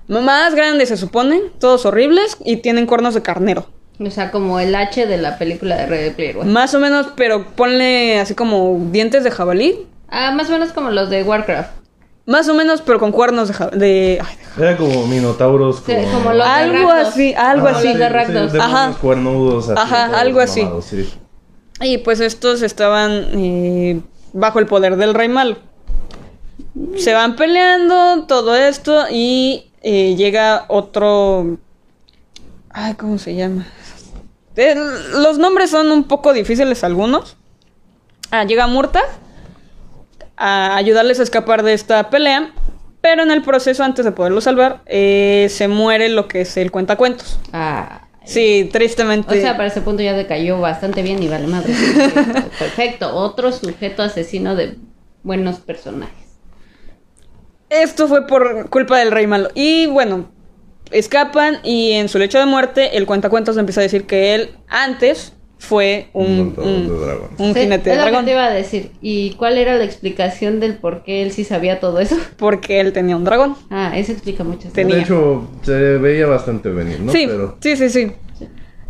[0.07, 3.65] Más grandes se supone, todos horribles y tienen cuernos de carnero.
[4.03, 6.51] O sea, como el H de la película de Red Player One.
[6.51, 9.85] Más o menos, pero ponle así como dientes de jabalí.
[10.09, 11.69] Ah, más o menos como los de Warcraft.
[12.25, 13.79] Más o menos, pero con cuernos de jabalí.
[13.79, 14.21] De...
[14.25, 15.83] ay, de- Era como minotauros.
[15.85, 17.87] Sí, con- como los Algo así, algo Como así.
[17.89, 18.51] los de Rakdos.
[18.53, 18.93] demonios Ajá.
[18.99, 19.69] cuernudos.
[19.69, 20.61] así, Ajá, algo así.
[20.63, 21.09] mamados, sí.
[21.81, 24.01] Y pues estos estaban eh,
[24.33, 25.57] bajo el poder del rey malo.
[26.97, 31.57] Se van peleando, todo esto, y eh, llega otro...
[32.69, 33.67] Ay, ¿cómo se llama?
[34.61, 37.35] Eh, los nombres son un poco difíciles algunos.
[38.29, 39.01] Ah, llega Murta
[40.37, 42.53] a ayudarles a escapar de esta pelea,
[43.01, 46.69] pero en el proceso, antes de poderlo salvar, eh, se muere lo que es el
[46.69, 47.39] cuentacuentos.
[47.51, 48.07] Ah.
[48.23, 49.35] Sí, tristemente.
[49.35, 51.73] O sea, para ese punto ya decayó bastante bien y vale madre.
[52.59, 53.15] Perfecto.
[53.15, 54.77] Otro sujeto asesino de
[55.23, 56.37] buenos personajes.
[57.71, 59.49] Esto fue por culpa del rey malo.
[59.55, 60.29] Y bueno,
[60.91, 65.33] escapan y en su lecho de muerte el cuentacuentos empieza a decir que él antes
[65.57, 67.29] fue un, Un de dragón.
[67.37, 68.25] un Sí, jinete de es lo que dragón.
[68.25, 68.91] te iba a decir.
[68.99, 72.17] ¿Y cuál era la explicación del por qué él sí sabía todo eso?
[72.37, 73.55] Porque él tenía un dragón.
[73.69, 74.95] Ah, eso explica muchas Tenía.
[74.95, 77.11] De hecho, se veía bastante venir, ¿no?
[77.11, 78.11] sí, Pero sí, sí, sí.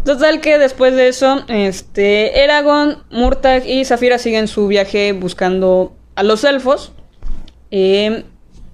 [0.05, 6.23] Total que después de eso, este, Eragon, Murtag y Zafira siguen su viaje buscando a
[6.23, 6.93] los elfos.
[7.69, 8.23] Eh,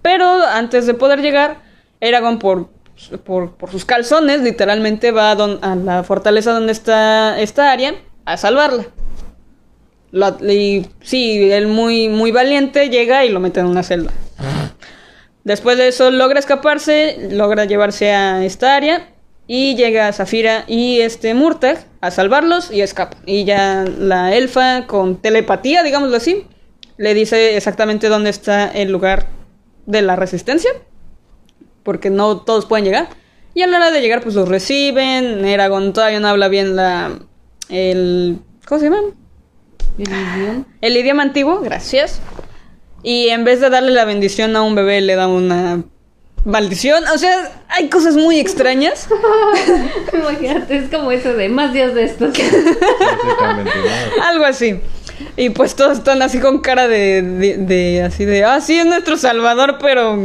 [0.03, 1.61] pero antes de poder llegar,
[1.99, 2.69] Eragon por,
[3.23, 7.95] por, por sus calzones literalmente va a, don- a la fortaleza donde está esta área
[8.25, 8.85] a salvarla.
[10.41, 14.11] Y sí, él muy, muy valiente llega y lo mete en una celda.
[15.43, 19.09] Después de eso logra escaparse, logra llevarse a esta área
[19.47, 23.17] y llega Zafira y este Murtag a salvarlos y escapa.
[23.25, 26.45] Y ya la elfa con telepatía, digámoslo así,
[26.97, 29.27] le dice exactamente dónde está el lugar
[29.85, 30.71] de la resistencia,
[31.87, 33.07] porque no todos pueden llegar.
[33.53, 37.17] Y a la hora de llegar pues los reciben, Eragon todavía no habla bien la
[37.69, 39.03] el ¿cómo se llama?
[39.97, 40.65] El idioma.
[40.81, 42.19] El idioma antiguo, gracias.
[43.03, 45.85] Y en vez de darle la bendición a un bebé, le da una
[46.43, 47.05] maldición.
[47.07, 49.07] O sea, hay cosas muy extrañas.
[50.13, 52.37] Imagínate, es como eso de más días de estos.
[54.23, 54.81] Algo así.
[55.35, 58.85] Y pues todos están así con cara de, de, de- así de, ah, sí, es
[58.85, 60.17] nuestro salvador, pero...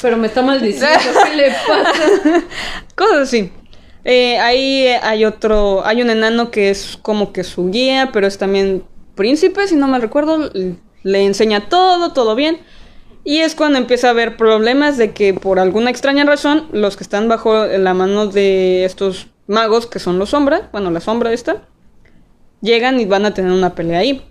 [0.00, 0.98] Pero me está maldiciendo,
[1.30, 2.44] ¿qué le pasa?
[2.96, 3.52] Cosas así.
[4.04, 8.36] Eh, ahí hay otro, hay un enano que es como que su guía, pero es
[8.38, 8.82] también
[9.14, 10.50] príncipe, si no me recuerdo.
[11.04, 12.58] Le enseña todo, todo bien.
[13.24, 17.04] Y es cuando empieza a haber problemas de que por alguna extraña razón, los que
[17.04, 21.62] están bajo la mano de estos magos, que son los sombras, bueno, la sombra esta,
[22.60, 24.24] llegan y van a tener una pelea ahí.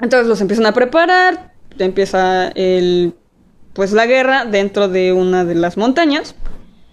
[0.00, 3.14] Entonces los empiezan a preparar, empieza el,
[3.72, 6.34] pues la guerra dentro de una de las montañas.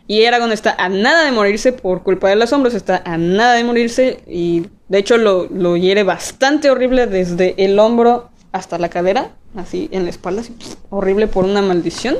[0.07, 3.53] Y Eragon está a nada de morirse por culpa de las sombras, está a nada
[3.53, 8.89] de morirse y de hecho lo, lo hiere bastante horrible desde el hombro hasta la
[8.89, 10.55] cadera, así en la espalda, así,
[10.91, 12.17] horrible por una maldición.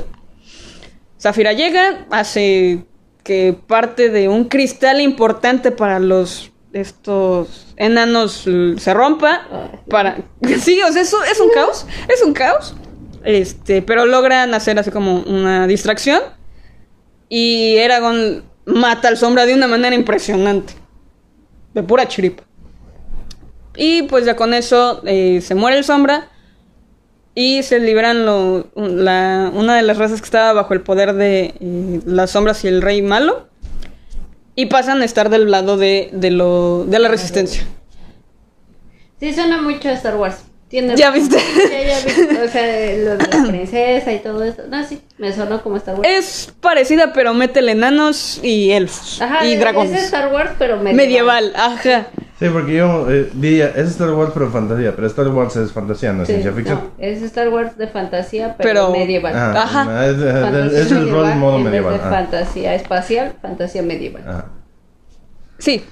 [1.20, 2.84] Zafira llega, hace
[3.22, 8.44] que parte de un cristal importante para los estos enanos
[8.78, 9.46] se rompa
[9.88, 10.18] para
[10.60, 12.74] sí, o sea, eso es un caos, es un caos.
[13.24, 16.20] Este, pero logran hacer así como una distracción
[17.28, 20.74] y Eragon mata al sombra de una manera impresionante.
[21.74, 22.44] De pura chiripa.
[23.76, 26.28] Y pues ya con eso eh, se muere el sombra.
[27.34, 31.54] Y se liberan lo- la- una de las razas que estaba bajo el poder de
[31.60, 33.48] eh, las sombras y el rey malo.
[34.56, 37.64] Y pasan a estar del lado de, de, lo, de la resistencia.
[39.20, 40.38] Sí, suena mucho a Star Wars.
[40.68, 41.36] Tiene ¿Ya viste?
[41.70, 42.36] Ya, ya vi.
[42.44, 44.62] O sea, lo de la princesa y todo eso.
[44.68, 46.08] No, sí, me sonó como Star Wars.
[46.10, 49.22] Es parecida, pero métele enanos y elfos.
[49.22, 49.92] Ajá, y es- dragones.
[49.92, 50.96] Es Star Wars, pero medieval.
[50.96, 51.52] medieval.
[51.54, 52.08] ajá.
[52.38, 56.12] Sí, porque yo eh, diría, es Star Wars pero fantasía, pero Star Wars es fantasía,
[56.12, 56.78] no es Sí, ciencia ficción.
[56.98, 59.32] no, es Star Wars de fantasía, pero, Pero- medieval.
[59.34, 60.06] Ah, Ajá.
[60.06, 61.94] Es, es- Fantasía es el rol modo medieval.
[61.94, 62.10] de ah.
[62.10, 64.22] fantasía espacial, fantasía medieval.
[64.26, 64.46] Ajá.
[65.58, 65.82] Sí.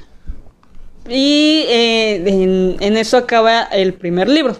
[1.09, 4.57] Y eh, en, en eso acaba el primer libro.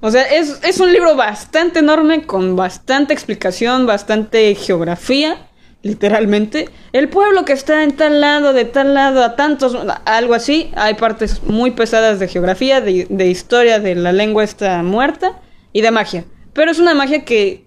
[0.00, 5.36] O sea, es, es un libro bastante enorme, con bastante explicación, bastante geografía,
[5.82, 6.68] literalmente.
[6.92, 10.70] El pueblo que está en tal lado, de tal lado, a tantos, algo así.
[10.76, 15.40] Hay partes muy pesadas de geografía, de, de historia de la lengua está muerta
[15.72, 16.24] y de magia.
[16.52, 17.64] Pero es una magia que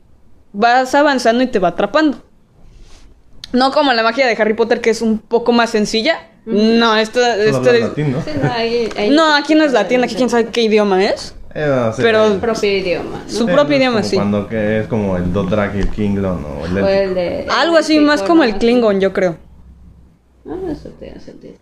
[0.54, 2.24] vas avanzando y te va atrapando.
[3.52, 6.20] No como la magia de Harry Potter, que es un poco más sencilla.
[6.46, 8.22] No, esta, Todo esta habla es- latín, ¿no?
[8.22, 11.34] Sí, No, aquí no es latín, aquí quién sabe qué idioma es.
[11.58, 13.22] Eh, no, sí, Pero- Su propio idioma.
[13.24, 13.30] ¿no?
[13.32, 14.16] Su Sí, propio es idioma, sí.
[14.18, 17.96] Cuando que es como el Dothraki, el Klingon o el O el de- Algo así,
[17.98, 19.38] el más como el Klingon, yo creo.
[20.48, 21.54] Ah, eso tiene sentido.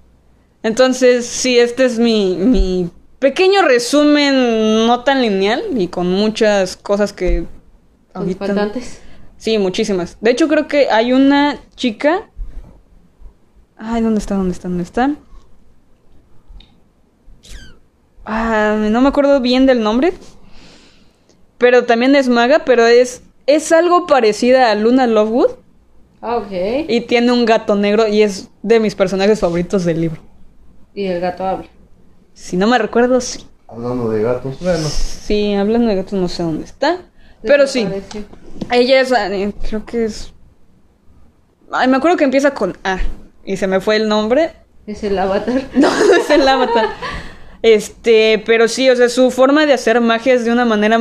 [0.63, 7.13] Entonces, sí, este es mi, mi pequeño resumen no tan lineal y con muchas cosas
[7.13, 7.45] que...
[8.38, 8.99] Faltantes.
[9.38, 10.17] Sí, muchísimas.
[10.21, 12.29] De hecho, creo que hay una chica...
[13.77, 14.36] Ay, ¿dónde está?
[14.36, 14.67] ¿Dónde está?
[14.69, 15.15] ¿Dónde está?
[18.26, 20.14] Ah, no me acuerdo bien del nombre.
[21.58, 25.52] Pero también es maga, pero es, es algo parecida a Luna Lovewood.
[26.22, 26.52] Ah, ok.
[26.88, 30.22] Y tiene un gato negro y es de mis personajes favoritos del libro.
[30.94, 31.68] Y el gato habla.
[32.34, 33.46] Si no me recuerdo, sí.
[33.68, 34.88] Hablando de gatos, bueno.
[34.88, 37.00] Sí, hablando de gatos no sé dónde está.
[37.42, 37.88] Pero sí,
[38.72, 40.34] ella es, eh, creo que es...
[41.72, 43.00] Ay, me acuerdo que empieza con A.
[43.44, 44.52] Y se me fue el nombre.
[44.88, 45.62] Es el avatar.
[45.76, 46.86] No, no es el avatar.
[47.63, 50.99] Este, pero sí, o sea, su forma de hacer magia es de una manera...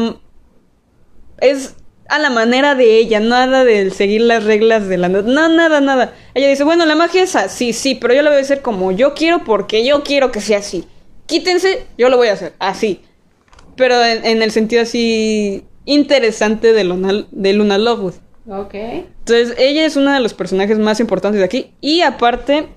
[1.38, 1.74] Es
[2.08, 5.08] a la manera de ella, nada de seguir las reglas de la...
[5.08, 6.14] No, nada, nada.
[6.34, 8.92] Ella dice, bueno, la magia es así, sí, pero yo la voy a hacer como
[8.92, 10.84] yo quiero porque yo quiero que sea así.
[11.26, 13.00] Quítense, yo lo voy a hacer, así.
[13.76, 18.14] Pero en, en el sentido así interesante de Luna, de Luna Lovewood.
[18.48, 18.74] Ok.
[18.74, 21.72] Entonces, ella es una de los personajes más importantes de aquí.
[21.80, 22.68] Y aparte,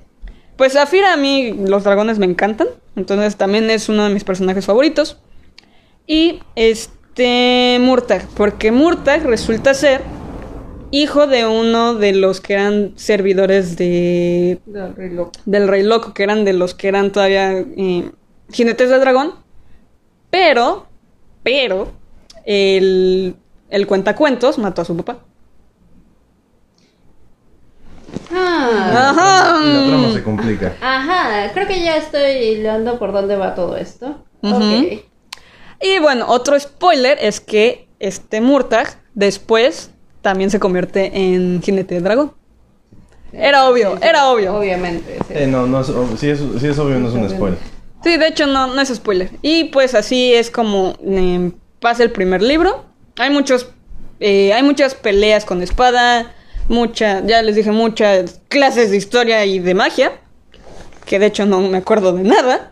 [0.57, 2.67] pues Zafira a mí los dragones me encantan.
[2.95, 5.17] Entonces también es uno de mis personajes favoritos.
[6.07, 10.01] Y este Murtag, porque Murtag resulta ser
[10.91, 15.31] hijo de uno de los que eran servidores de Del rey loco.
[15.45, 18.11] del Rey Loco, que eran de los que eran todavía eh,
[18.51, 19.33] jinetes del dragón.
[20.29, 20.87] Pero,
[21.43, 21.91] pero,
[22.45, 23.35] el,
[23.69, 25.19] el cuentacuentos mató a su papá.
[28.37, 29.09] Ah.
[29.11, 29.59] Ajá.
[29.65, 30.73] Y la trama se complica.
[30.81, 34.23] Ajá, creo que ya estoy hilando por dónde va todo esto.
[34.41, 34.55] Ujú.
[34.55, 35.03] Ok.
[35.81, 42.03] Y bueno, otro spoiler es que este Murtag después también se convierte en jinete del
[42.03, 42.33] dragón.
[43.31, 44.55] Era obvio, Sí, sí, era obvio.
[44.55, 45.17] Obviamente.
[45.27, 45.33] sí.
[45.35, 47.59] Eh, no, no es, ob- si, es, si es obvio, no es un spoiler.
[48.03, 49.29] Sí, de hecho no, no es spoiler.
[49.41, 52.85] Y pues así es como eh, pasa el primer libro.
[53.19, 53.67] Hay muchos,
[54.19, 56.31] eh, hay muchas peleas con espada,
[56.67, 60.11] mucha, ya les dije, muchas clases de historia y de magia,
[61.05, 62.71] que de hecho no me acuerdo de nada.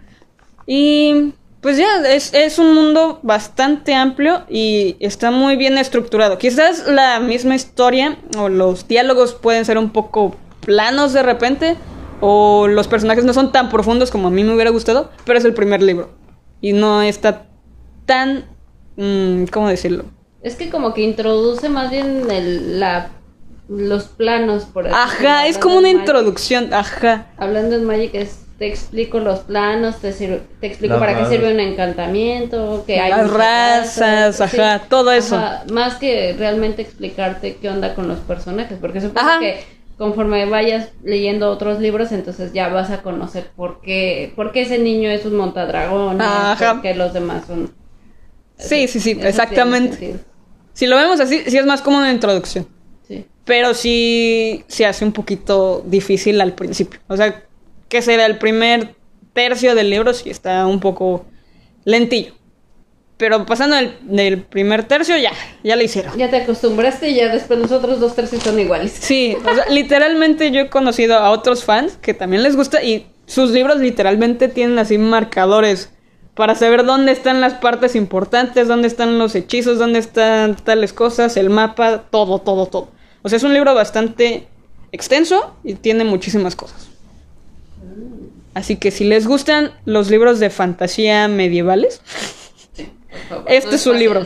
[0.65, 6.37] Y pues ya, es, es un mundo bastante amplio y está muy bien estructurado.
[6.37, 11.75] Quizás la misma historia o los diálogos pueden ser un poco planos de repente,
[12.21, 15.45] o los personajes no son tan profundos como a mí me hubiera gustado, pero es
[15.45, 16.09] el primer libro.
[16.61, 17.47] Y no está
[18.05, 18.45] tan...
[18.95, 20.05] mm, ¿Cómo decirlo?
[20.41, 23.09] Es que como que introduce más bien el, la,
[23.77, 25.99] los planos por así decirlo, Ajá, es como una Magic.
[25.99, 27.27] introducción, ajá.
[27.37, 31.51] Hablando en Magic es, te explico los planos, te, sir- te explico para qué sirve
[31.53, 35.41] un encantamiento, que hay Las razas, ajá, todo eso.
[35.71, 39.39] más que realmente explicarte qué onda con los personajes, porque supongo Ajá.
[39.39, 39.63] que
[39.97, 44.79] conforme vayas leyendo otros libros, entonces ya vas a conocer por qué, por qué ese
[44.79, 46.73] niño es un montadragón, Ajá.
[46.73, 47.71] por qué los demás son...
[48.57, 50.19] Sí, sí, sí, exactamente.
[50.73, 52.67] Si lo vemos así, sí es más como una introducción.
[53.45, 56.99] Pero sí se hace un poquito difícil al principio.
[57.07, 57.43] O sea,
[57.89, 58.95] que será el primer
[59.33, 61.25] tercio del libro, sí está un poco
[61.83, 62.33] lentillo.
[63.17, 65.31] Pero pasando el, del primer tercio, ya,
[65.63, 66.17] ya lo hicieron.
[66.17, 68.91] Ya te acostumbraste y ya después los otros dos tercios son iguales.
[68.99, 73.05] Sí, o sea, literalmente yo he conocido a otros fans que también les gusta y
[73.25, 75.91] sus libros literalmente tienen así marcadores
[76.33, 81.37] para saber dónde están las partes importantes, dónde están los hechizos, dónde están tales cosas,
[81.37, 82.89] el mapa, todo, todo, todo.
[83.23, 84.47] O sea, es un libro bastante
[84.91, 86.89] extenso y tiene muchísimas cosas.
[88.53, 92.01] Así que si les gustan los libros de fantasía medievales,
[93.27, 94.25] favor, este no es su libro.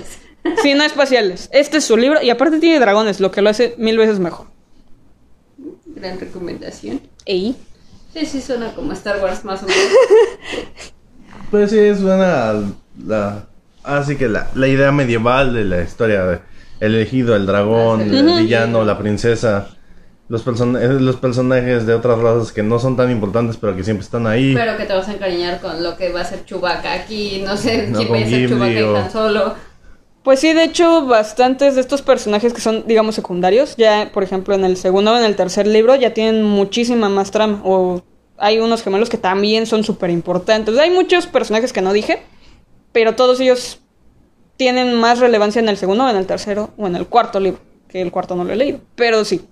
[0.62, 1.50] Sí, no espaciales.
[1.52, 4.48] Este es su libro y aparte tiene dragones, lo que lo hace mil veces mejor.
[5.86, 7.02] Gran recomendación.
[7.26, 7.56] Ey.
[8.14, 9.84] Sí, sí, suena como Star Wars más o menos.
[11.52, 12.64] Pues sí, suena a
[13.06, 13.48] la.
[13.84, 16.40] Así que la, la idea medieval de la historia de
[16.80, 19.70] el elegido, el dragón, el villano, la princesa.
[20.30, 23.84] Los, person- eh, los personajes de otras razas que no son tan importantes, pero que
[23.86, 24.54] siempre están ahí.
[24.54, 27.56] Pero que te vas a encariñar con lo que va a ser Chewbacca aquí, no
[27.56, 29.56] sé No, quién va a ser Chewbacca o- y tan solo.
[30.24, 34.54] Pues sí, de hecho, bastantes de estos personajes que son, digamos, secundarios, ya, por ejemplo,
[34.54, 37.62] en el segundo o en el tercer libro, ya tienen muchísima más trama.
[37.64, 38.04] O
[38.38, 40.78] hay unos gemelos que también son súper importantes.
[40.78, 42.22] Hay muchos personajes que no dije,
[42.92, 43.80] pero todos ellos
[44.58, 48.02] tienen más relevancia en el segundo, en el tercero o en el cuarto libro, que
[48.02, 48.80] el cuarto no lo he leído.
[48.96, 49.48] Pero sí,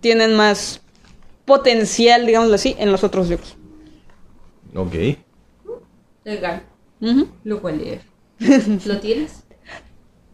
[0.00, 0.82] tienen más
[1.44, 3.56] potencial, digámoslo así, en los otros libros.
[4.74, 4.94] Ok.
[6.24, 6.62] Legal.
[7.00, 7.28] Ujú.
[7.44, 8.02] Lo cual leer.
[8.86, 9.44] ¿Lo tienes?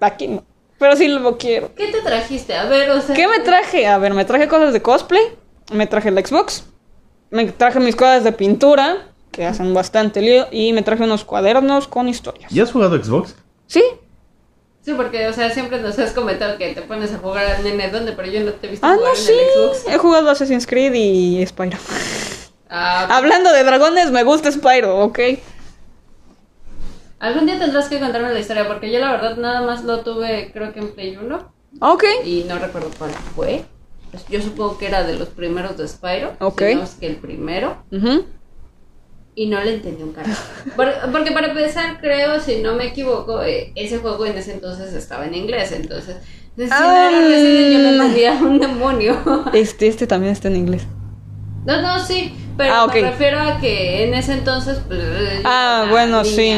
[0.00, 0.44] Aquí no.
[0.78, 1.72] Pero sí lo quiero.
[1.76, 2.56] ¿Qué te trajiste?
[2.56, 3.14] A ver, o sea.
[3.14, 3.86] ¿Qué me traje?
[3.86, 5.22] A ver, me traje cosas de cosplay,
[5.72, 6.64] me traje el Xbox,
[7.30, 11.86] me traje mis cosas de pintura, que hacen bastante lío, y me traje unos cuadernos
[11.86, 12.50] con historias.
[12.50, 13.36] ¿Ya has jugado Xbox?
[13.72, 13.82] ¿Sí?
[14.84, 17.88] Sí, porque, o sea, siempre nos has comentado que te pones a jugar al nene
[17.88, 19.32] donde, pero yo no te he visto Ah, jugar no, en sí.
[19.32, 19.94] el Xbox.
[19.94, 21.78] He jugado Assassin's Creed y Spyro.
[22.68, 25.18] Ah, Hablando de dragones, me gusta Spyro, ¿ok?
[27.20, 30.50] algún día tendrás que contarme la historia, porque yo la verdad nada más lo tuve,
[30.52, 32.04] creo que en Play 1, Ok.
[32.24, 33.64] y no recuerdo cuál fue.
[34.10, 36.32] Pues yo supongo que era de los primeros de Spyro.
[36.40, 36.62] Ok.
[36.68, 37.82] si no es que el primero.
[37.92, 38.26] Ujú.
[39.34, 40.42] Y no le entendí un carajo.
[40.76, 44.92] Por- Porque para empezar, creo, si no me equivoco, eh, ese juego en ese entonces
[44.92, 45.72] estaba en inglés.
[45.72, 46.16] Entonces,
[46.54, 49.16] si Resident, yo no entendía un demonio.
[49.54, 50.82] Este, este también está en inglés.
[51.64, 54.80] No, no, sí, pero Ah, me refiero a que en ese entonces.
[54.86, 55.00] Pues,
[55.44, 56.52] Ah, bueno, sí.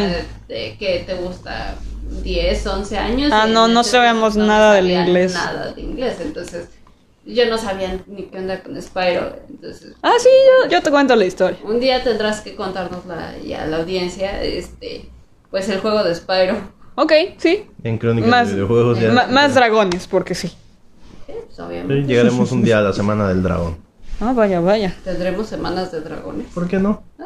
[0.48, 1.76] de- que te gusta
[2.24, 3.30] 10, 11 años.
[3.32, 5.32] Ah, no, no sabemos nada del inglés.
[5.34, 6.68] Nada de inglés, entonces
[7.26, 9.36] yo no sabía ni qué onda con Spyro.
[9.48, 10.28] Entonces, Ah, sí,
[10.64, 11.58] yo, yo te cuento la historia.
[11.64, 15.08] un día tendrás que contarnos la, y a la audiencia, este,
[15.50, 16.56] pues el juego de Spyro.
[16.96, 17.66] Ok, sí.
[17.82, 19.26] En Crónicas Más, de Videojuegos ya.
[19.30, 20.52] más dragones, porque sí.
[21.28, 22.06] Eh, pues, obviamente.
[22.06, 23.76] llegaremos un día a la semana del dragón.
[24.20, 24.94] Ah, vaya, vaya.
[25.02, 26.46] Tendremos semanas de dragones.
[26.54, 27.02] ¿Por qué no?
[27.18, 27.24] Ah,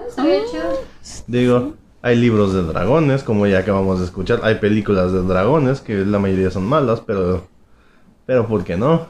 [0.51, 0.81] chido.
[1.27, 4.41] Digo, hay libros de dragones, como ya acabamos de escuchar.
[4.43, 7.47] Hay películas de dragones, que la mayoría son malas, pero.
[8.25, 9.09] Pero ¿por qué no?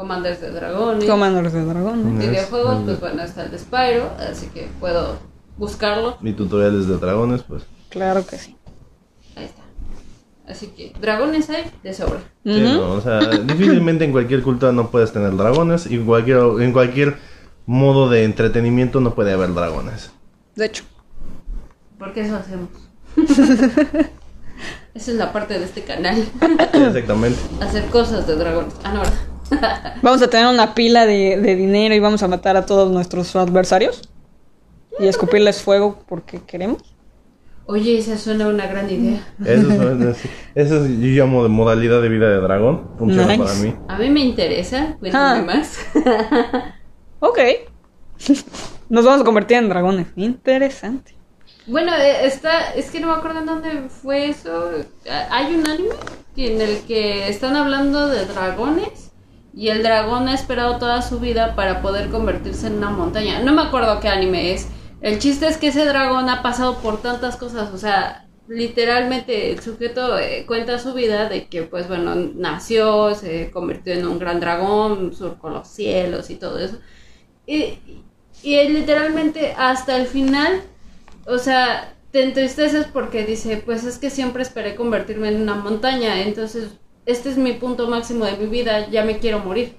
[0.00, 1.04] Commanders de dragones.
[1.04, 2.26] Commanders de dragones.
[2.26, 5.18] videojuegos, pues bueno, está el de Spyro, así que puedo
[5.58, 6.16] buscarlo.
[6.22, 7.64] Mi tutoriales de dragones, pues.
[7.90, 8.56] Claro que sí.
[9.36, 9.60] Ahí está.
[10.50, 12.20] Así que dragones hay de sobra.
[12.46, 15.84] Sí, no, o sea, difícilmente en cualquier cultura no puedes tener dragones.
[15.84, 17.18] Y en cualquier, en cualquier
[17.66, 20.12] modo de entretenimiento no puede haber dragones.
[20.56, 20.84] De hecho.
[21.98, 22.70] Porque eso hacemos.
[24.94, 26.16] Esa es la parte de este canal.
[26.16, 27.38] Sí, exactamente.
[27.60, 28.72] Hacer cosas de dragones.
[28.82, 29.29] Ah, no, ¿verdad?
[30.02, 33.34] Vamos a tener una pila de, de dinero y vamos a matar a todos nuestros
[33.36, 34.02] adversarios.
[34.98, 36.82] Y escupirles fuego porque queremos.
[37.66, 39.24] Oye, esa suena una gran idea.
[39.44, 40.16] Eso es,
[40.56, 42.90] eso es- yo llamo de modalidad de vida de dragón.
[42.98, 43.42] Funciona Nice.
[43.44, 43.74] para mí.
[43.88, 44.96] A mí me interesa.
[44.98, 45.42] Cuéntame Ah.
[45.42, 45.78] más.
[47.20, 47.38] Ok.
[48.88, 50.06] Nos vamos a convertir en dragones.
[50.16, 51.14] Interesante.
[51.66, 54.70] Bueno, eh, está, es que no me acuerdo en dónde fue eso.
[55.30, 55.94] Hay un anime
[56.36, 59.09] en el que están hablando de dragones
[59.54, 63.40] y el dragón ha esperado toda su vida para poder convertirse en una montaña.
[63.42, 64.68] No me acuerdo qué anime es.
[65.00, 69.60] El chiste es que ese dragón ha pasado por tantas cosas, o sea, literalmente el
[69.60, 74.40] sujeto eh, cuenta su vida de que, pues bueno, nació, se convirtió en un gran
[74.40, 76.78] dragón, surcó los cielos y todo eso.
[77.46, 77.78] Y,
[78.42, 80.62] y literalmente hasta el final,
[81.26, 86.22] o sea, te entristeces porque dice, pues es que siempre esperé convertirme en una montaña,
[86.22, 86.70] entonces
[87.06, 89.74] este es mi punto máximo de mi vida, ya me quiero morir.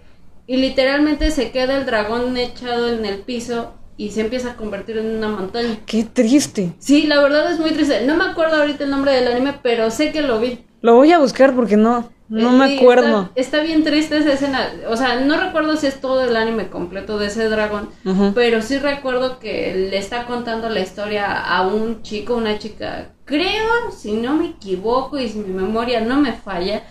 [0.47, 4.97] Y literalmente se queda el dragón echado en el piso y se empieza a convertir
[4.97, 5.79] en una montaña.
[5.85, 6.73] Qué triste.
[6.79, 8.05] Sí, la verdad es muy triste.
[8.05, 10.59] No me acuerdo ahorita el nombre del anime, pero sé que lo vi.
[10.81, 12.09] Lo voy a buscar porque no.
[12.31, 13.29] No me acuerdo.
[13.35, 14.71] Está, está bien triste esa escena.
[14.87, 17.89] O sea, no recuerdo si es todo el anime completo de ese dragón,
[18.33, 23.09] pero sí recuerdo que le está contando la historia a un chico, una chica.
[23.25, 26.83] Creo, si no me equivoco y si mi memoria no me falla,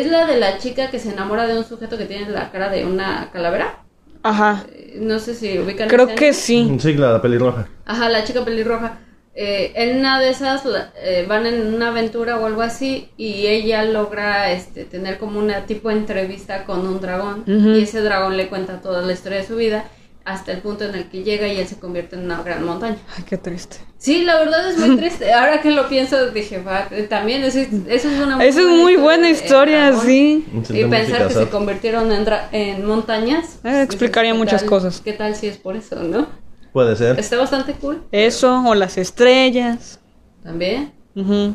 [0.00, 2.68] es la de la chica que se enamora de un sujeto que tiene la cara
[2.68, 3.78] de una calavera.
[4.22, 4.64] Ajá.
[4.72, 6.76] Eh, No sé si ubican Creo que sí.
[6.80, 7.68] Sí, la pelirroja.
[7.86, 8.98] Ajá, la chica pelirroja.
[9.36, 13.48] Eh, en una de esas la- eh, van en una aventura o algo así y
[13.48, 18.36] ella logra este, tener como una tipo de entrevista con un dragón y ese dragón
[18.36, 19.86] le cuenta toda la historia de su vida
[20.24, 22.96] hasta el punto en el que llega y él se convierte en una gran montaña.
[23.16, 23.76] Ay, qué triste.
[23.98, 25.32] Sí, la verdad es muy triste.
[25.32, 28.96] Ahora que lo pienso dije, va, también eso es, eso es una Esa es muy
[28.96, 30.06] buena historia, dragón.
[30.06, 30.46] sí.
[30.70, 33.58] Y pensar que se convirtieron en, en montañas.
[33.64, 35.00] Eh, explicaría ¿qué muchas tal- cosas.
[35.04, 36.26] ¿Qué tal si es por eso, no?
[36.72, 37.18] Puede ser.
[37.20, 38.02] Está bastante cool.
[38.10, 40.00] Eso, o las estrellas.
[40.42, 40.92] También.
[41.14, 41.54] Ujú.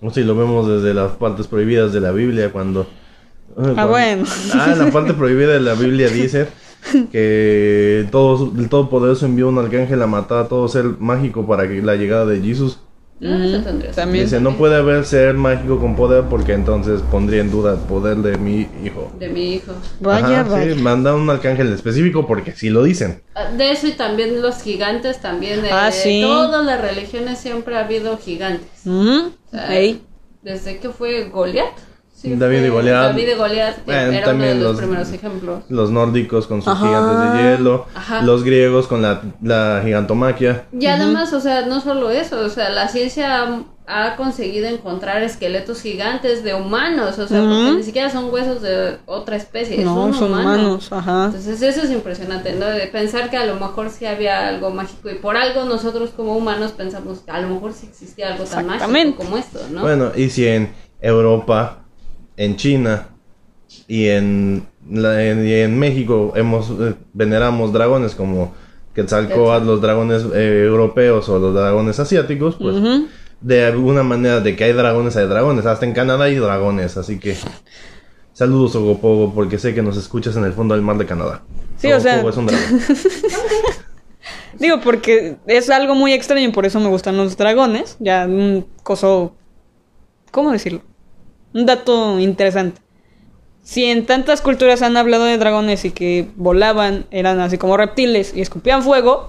[0.00, 2.86] O si lo vemos desde las partes prohibidas de la Biblia, cuando...
[3.76, 4.24] Ah, bueno.
[4.54, 6.46] Ah, en la parte prohibida de la Biblia dice
[7.12, 11.82] que todo, el Todopoderoso envió un arcángel a matar a todo ser mágico para que
[11.82, 12.78] la llegada de Jesús.
[13.20, 14.24] Ah, eso tendría También.
[14.26, 18.18] Dice, no puede haber ser mágico con poder porque entonces pondría en duda el poder
[18.18, 19.10] de mi hijo.
[19.18, 19.72] De mi hijo.
[20.00, 20.74] Vaya, Ajá, vaya.
[20.74, 23.22] Sí, manda un arcángel específico porque sí lo dicen.
[23.34, 25.62] Ah, De eso y también los gigantes también.
[25.62, 26.20] De, Ah, sí.
[26.22, 28.68] Todas las religiones siempre ha habido gigantes.
[28.86, 29.32] Ujú.
[29.52, 30.00] Ah, Ey.
[30.42, 31.72] Desde que fue Goliat.
[32.20, 33.02] Sí, David y Goliat.
[33.12, 35.62] David y Goliat eh, Bueno, era uno de también los, los- primeros ejemplos.
[35.68, 36.84] Los nórdicos con sus Ajá.
[36.84, 38.22] gigantes de hielo, Ajá.
[38.22, 40.64] los griegos con la, la gigantomaquia.
[40.72, 45.22] Y además, o sea, no solo eso, o sea, la ciencia ha, ha conseguido encontrar
[45.22, 47.74] esqueletos gigantes de humanos, o sea, porque Ujú.
[47.76, 50.54] ni siquiera son huesos de otra especie, No, son, son humanos.
[50.56, 51.24] humanos, ajá.
[51.26, 52.66] Entonces eso es impresionante, ¿no?
[52.66, 56.36] De pensar que a lo mejor sí había algo mágico y por algo nosotros como
[56.36, 59.82] humanos pensamos que a lo mejor sí existía algo tan mágico como esto, ¿no?
[59.82, 61.84] Bueno, y si en Europa,
[62.38, 63.08] en China
[63.86, 68.54] y en, la- en, y en México hemos eh, veneramos dragones como
[68.94, 72.76] Quetzalcóatl, los dragones eh, europeos o los dragones asiáticos, pues
[73.40, 77.18] de alguna manera de que hay dragones hay dragones, hasta en Canadá hay dragones, así
[77.20, 77.36] que
[78.32, 81.42] saludos Ogopogo porque sé que nos escuchas en el fondo del mar de Canadá.
[81.76, 82.80] Sí, o sea- es un dragón.
[84.58, 87.96] Digo, porque es algo muy extraño y por eso me gustan los dragones.
[88.00, 89.34] Ya un coso.
[90.32, 90.82] ¿Cómo decirlo?
[91.58, 92.80] Un dato interesante.
[93.64, 98.32] Si en tantas culturas han hablado de dragones y que volaban, eran así como reptiles
[98.32, 99.28] y escupían fuego,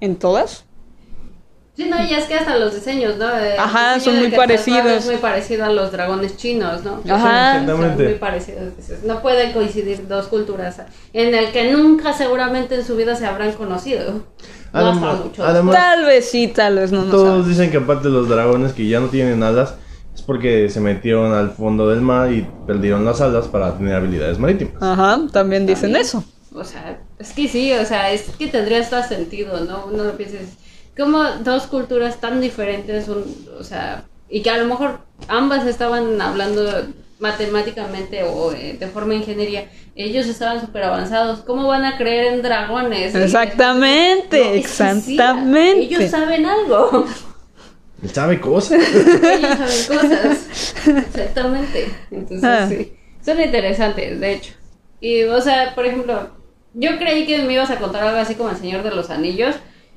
[0.00, 0.64] en todas,
[1.76, 3.28] Sí, no, y es que hasta los diseños, ¿no?
[3.36, 4.86] El Ajá, diseño son muy parecidos.
[4.92, 7.00] Es muy parecido a los dragones chinos, ¿no?
[7.12, 7.54] Ajá.
[7.54, 8.04] Son Exactamente.
[8.04, 8.72] muy parecidos.
[9.04, 10.80] No pueden coincidir dos culturas
[11.12, 14.12] en el que nunca seguramente en su vida se habrán conocido.
[14.12, 14.22] No
[14.72, 17.02] Además- hasta mucho además- tal vez sí, tal vez no.
[17.06, 17.48] no Todos sabemos.
[17.48, 19.74] dicen que aparte los dragones que ya no tienen alas
[20.26, 24.74] porque se metieron al fondo del mar y perdieron las alas para tener habilidades marítimas.
[24.82, 26.02] Ajá, también dicen También.
[26.02, 26.24] eso.
[26.54, 29.86] O sea, es que sí, o sea, es que tendría hasta sentido, ¿no?
[29.92, 30.36] Uno lo piensa,
[30.96, 33.24] como dos culturas tan diferentes, un-
[33.58, 36.62] o sea, y que a lo mejor ambas estaban hablando
[37.18, 42.42] matemáticamente o eh, de forma ingeniería, ellos estaban súper avanzados, ¿cómo van a creer en
[42.42, 43.14] dragones?
[43.14, 45.80] Exactamente, No, exactamente.
[45.84, 47.04] ellos saben algo,
[48.12, 48.80] ¿Sabe cosas?
[48.80, 50.38] ellos saben cosas,
[51.08, 52.68] exactamente, entonces Ah.
[52.68, 52.92] sí,
[53.24, 54.52] son interesantes, de hecho.
[55.00, 56.30] Y, o sea, por ejemplo,
[56.74, 59.54] yo creí que me ibas a contar algo así como el Señor de los Anillos.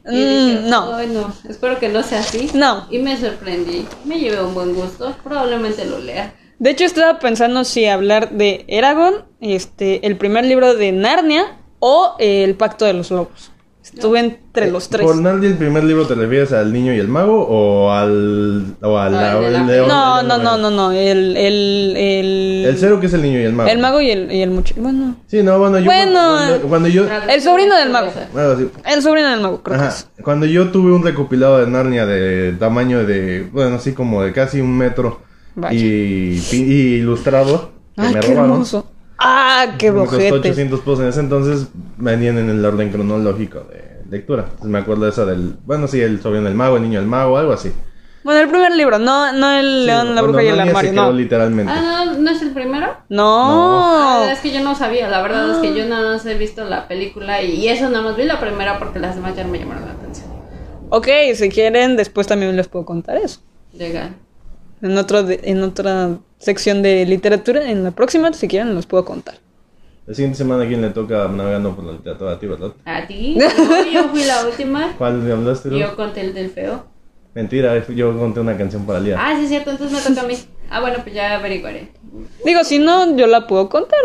[0.10, 0.96] Y Mm, dije, no.
[0.96, 2.50] "Ay, no, espero que no sea así.
[2.54, 2.88] No.
[2.90, 3.86] Y me sorprendí.
[4.06, 5.14] Me llevé un buen gusto.
[5.24, 6.34] Probablemente lo lea.
[6.60, 12.16] De hecho, estaba pensando si hablar de Eragon, este, el primer libro de Narnia o
[12.20, 13.52] eh, El Pacto de los Lobos.
[13.94, 15.06] Estuve entre los tres.
[15.06, 18.76] ¿Por Narnia el primer libro te refieres al niño y el mago o al.
[18.82, 19.88] o al de la- el león?
[19.88, 20.92] No, el no, no, no, no.
[20.92, 23.70] El, el, el, El cero que es el niño y el mago.
[23.70, 24.82] el mago y el, y el muchacho.
[24.82, 25.86] Bueno, Sí, no, bueno, yo.
[25.86, 27.06] Bueno, Cuando, cuando yo.
[27.30, 28.12] El sobrino del mago.
[28.34, 28.68] Bueno, sí.
[28.86, 29.88] el sobrino del mago, creo Ajá.
[29.90, 30.08] que es.
[30.24, 34.60] Cuando yo tuve un recopilado de Narnia de tamaño de, bueno, así como de casi
[34.62, 35.22] un metro
[35.56, 35.78] Vaya.
[35.80, 36.56] y, y
[36.96, 38.52] ilustrado, que Ay, me qué robaron.
[38.52, 38.88] hermoso.
[39.20, 40.36] Ah, qué me costó bojete.
[40.50, 44.44] 800 pesos en ese entonces, venían en el orden cronológico de lectura.
[44.44, 47.08] Entonces me acuerdo de esa del, bueno, sí, el sobrino del mago, el niño del
[47.10, 47.72] mago, algo así.
[48.24, 51.06] Bueno, el primer libro, no, no el Sí, león, la bruja y el armario, quedó
[51.06, 51.14] no.
[51.14, 51.72] literalmente.
[51.74, 52.88] Ah, no, ¿no es el primero?
[53.10, 53.80] No.
[53.82, 55.08] Ah, es que yo no sabía.
[55.08, 58.04] La verdad es que yo nada más he visto la película y, y eso nada
[58.04, 60.28] más vi la primera porque las demás ya no me llamaron la atención.
[60.90, 63.40] Ok, si quieren, después también les puedo contar eso.
[63.72, 64.12] Llega.
[64.82, 69.06] En, otro de- en otra sección de literatura, en la próxima, si quieren, los puedo
[69.06, 69.36] contar.
[70.06, 72.72] La siguiente semana, ¿a quién le toca navegando por la literatura a ti, verdad?
[72.86, 73.36] ¿A ti?
[73.38, 73.46] No,
[73.92, 74.94] yo fui la última.
[74.98, 75.70] ¿Cuál me hablaste?
[75.70, 75.78] tú?
[75.78, 76.86] Yo conté el del feo.
[77.34, 79.18] Mentira, yo conté una canción para Lía.
[79.20, 80.36] Ah, sí, es cierto, entonces me toca a mí.
[80.70, 81.92] Ah, bueno, pues ya averiguaré.
[82.44, 84.00] Digo, si no, yo la puedo contar.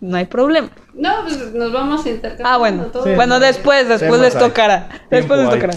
[0.00, 0.70] No hay problema.
[0.94, 2.52] No, pues nos vamos a intercambiar.
[2.54, 2.84] Ah, bueno.
[2.86, 3.04] todo.
[3.04, 3.10] Sí.
[3.14, 4.88] Bueno, después, después les tocará.
[5.10, 5.74] Después les tocará.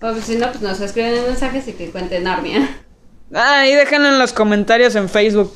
[0.00, 2.83] Pues si no, pues nos escriben en mensajes y que cuenten Narnia.
[3.32, 5.54] Ah, y déjenlo en los comentarios en Facebook.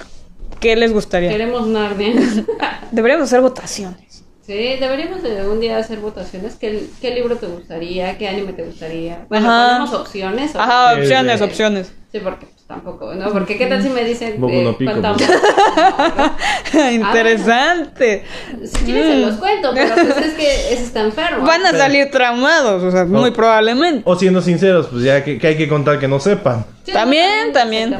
[0.61, 1.31] ¿Qué les gustaría?
[1.31, 2.13] Queremos Narnia.
[2.91, 4.25] Deberíamos hacer votaciones.
[4.45, 6.55] Sí, deberíamos de un día hacer votaciones.
[6.57, 8.17] ¿Qué, qué libro te gustaría?
[8.17, 9.27] ¿Qué anime te gustaría?
[9.29, 9.69] Bueno, Ajá.
[9.79, 10.55] ponemos opciones.
[10.55, 11.45] o- Ajá, opciones, sí.
[11.45, 11.93] opciones.
[12.11, 13.33] Sí, porque tampoco, ¿no?
[13.33, 15.29] Porque qué tal si me dicen eh, no Pico, cuánta- pues.
[16.75, 18.25] No, Interesante.
[18.53, 18.67] ¿no?
[18.67, 21.47] Si quieres se los cuento, pero pues es que ese está enfermo.
[21.47, 24.03] Van a salir tramados, o sea, muy probablemente.
[24.05, 26.67] O siendo sinceros, pues ya que, que hay que contar que no sepan.
[26.85, 27.97] Sí, También, también.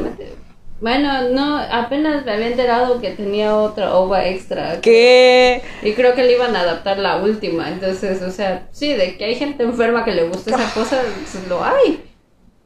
[0.81, 4.81] Bueno, no, apenas me había enterado que tenía otra ova extra.
[4.81, 7.69] Que Y creo que le iban a adaptar la última.
[7.69, 11.01] Entonces, o sea, sí, de que hay gente enferma que le gusta esa cosa,
[11.33, 12.08] pues, lo hay.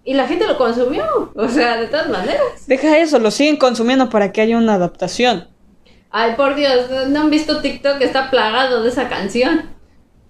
[0.04, 1.32] Y la gente lo consumió.
[1.34, 2.66] O sea, de todas maneras.
[2.66, 5.48] deja eso, lo siguen consumiendo para que haya una adaptación.
[6.10, 8.00] Ay, por Dios, ¿no han visto TikTok?
[8.00, 9.70] Está plagado de esa canción.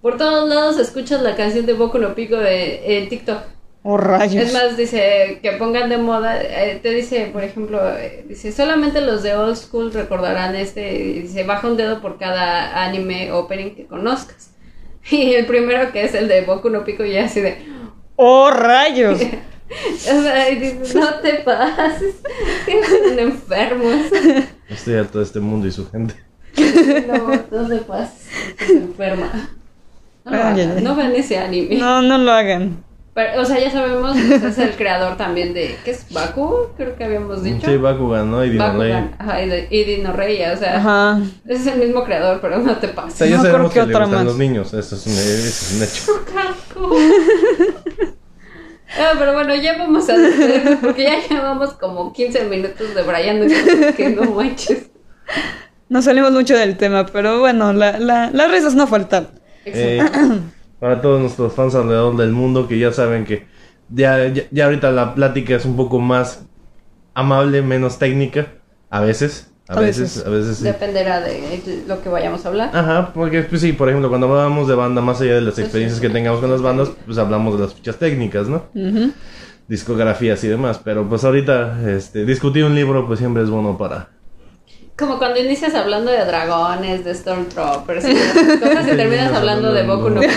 [0.01, 3.39] Por todos lados escuchas la canción de Boku no Pico de, en TikTok.
[3.83, 4.35] Oh, rayos.
[4.35, 9.01] Es más, dice que pongan de moda, eh, te dice, por ejemplo, eh, dice, solamente
[9.01, 13.75] los de old school recordarán este, y dice, baja un dedo por cada anime opening
[13.75, 14.51] que conozcas.
[15.11, 17.57] Y el primero que es el de Boku no Pico y así de,
[18.15, 19.19] Oh, rayos.
[19.95, 22.15] o sea, y dices, no te pases,
[23.09, 23.95] son enfermos.
[24.69, 26.15] Estoy harto de este mundo y su gente.
[27.07, 29.49] No, no te pases, estás enferma.
[30.25, 31.75] No, lo hagan, no vean ese anime.
[31.77, 32.83] No, no lo hagan.
[33.15, 36.05] Pero, o sea, ya sabemos, pues, es el creador también de, ¿qué es?
[36.11, 37.67] Baku, creo que habíamos dicho.
[37.69, 38.43] Sí, Bakugan, ¿no?
[38.43, 38.91] Y Dino Rey.
[39.19, 41.19] Ajá, y, de- y Dino Rey, o sea, Ajá.
[41.47, 43.13] ese es el mismo creador, pero no te O pases.
[43.19, 44.25] sea, ya No, sabemos creo que que le gustan más.
[44.25, 44.73] los niños.
[44.73, 46.11] Eso es un, eso es un hecho.
[48.99, 50.13] Ah, pero bueno, ya vamos a
[50.81, 53.47] porque ya llevamos como 15 minutos de Brian,
[53.95, 54.89] que no manches.
[55.89, 59.29] Nos salimos mucho del tema, pero bueno, la, la- las risas no faltan.
[59.65, 59.99] Eh,
[60.79, 63.45] para todos nuestros fans alrededor del mundo que ya saben que
[63.89, 66.45] ya, ya, ya ahorita la plática es un poco más
[67.13, 68.47] amable, menos técnica.
[68.89, 69.52] A veces.
[69.67, 70.25] A, A veces, veces.
[70.25, 70.63] a veces sí.
[70.65, 72.71] Dependerá de lo que vayamos a hablar.
[72.73, 76.01] Ajá, porque pues sí, por ejemplo, cuando hablamos de banda, más allá de las experiencias
[76.01, 78.65] que tengamos con las bandas, pues hablamos de las fichas técnicas, ¿no?
[79.67, 84.09] Discografías y demás, pero pues ahorita este, discutir un libro pues siempre es bueno para...
[84.95, 89.81] Como cuando inicias hablando de dragones, de Stormtroopers, y de cosas y terminas hablando de
[89.87, 90.33] Boku no Pico.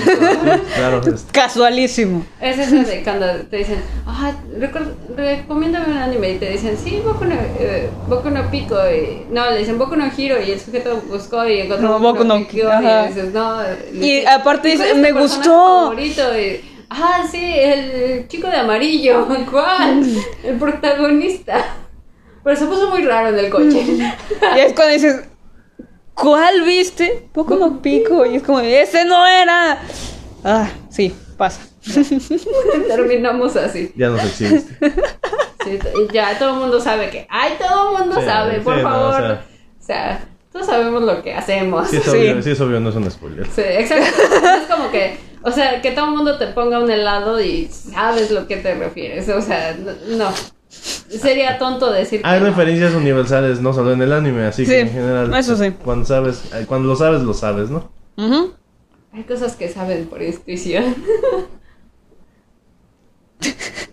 [0.74, 2.24] Claro, este, Casualísimo.
[2.40, 4.32] Es eso de cuando te dicen, ah,
[5.14, 8.76] recomiéndame un anime y te dicen, sí, Boku no, eh, Boku no Pico.
[8.90, 12.24] Y, no, le dicen Boku no Hiro y el sujeto buscó y encontró No, Boku,
[12.24, 13.04] no no- Pico ajá.
[13.04, 13.58] y dices, no.
[13.92, 15.80] Y aparte dice, "¿Cuál es "Me gustó".
[15.90, 16.22] favorito?
[16.40, 19.26] Y, ah, sí, el chico de amarillo.
[19.50, 20.02] ¿Cuál?
[20.42, 21.62] El protagonista.
[22.46, 23.82] Pero se puso muy raro en el coche.
[24.56, 25.24] Y es cuando dices,
[26.14, 27.28] ¿cuál viste?
[27.32, 28.24] Poco no pico.
[28.24, 29.80] Y es como, ese no era.
[30.44, 31.60] Ah, sí, pasa.
[32.88, 33.92] Terminamos así.
[33.96, 34.78] ya nos exhibiste.
[35.66, 35.80] Sí,
[36.12, 37.26] ya todo el mundo sabe que.
[37.28, 38.60] ¡Ay, todo el mundo Sí, sabe!
[38.60, 39.14] Por sí, no, favor.
[39.14, 39.44] o sea-
[39.80, 41.88] o sea, todos sabemos lo que hacemos.
[41.88, 42.10] Sí es, Sí.
[42.10, 43.46] obvio, sí es obvio, no es un spoiler.
[43.48, 44.04] Sí, exacto.
[44.62, 48.30] Es como que, o sea, que todo el mundo te ponga un helado y sabes
[48.30, 49.28] lo que te refieres.
[49.28, 49.76] O sea,
[50.10, 50.30] no.
[50.82, 52.46] Sería tonto decir que Hay no.
[52.46, 55.34] referencias universales, no solo en el anime, así Sí, que en general...
[55.34, 55.70] eso sí.
[55.84, 57.90] Cuando sabes, eh, cuando lo sabes, lo sabes, ¿no?
[59.12, 60.94] Hay cosas que saben por intuición.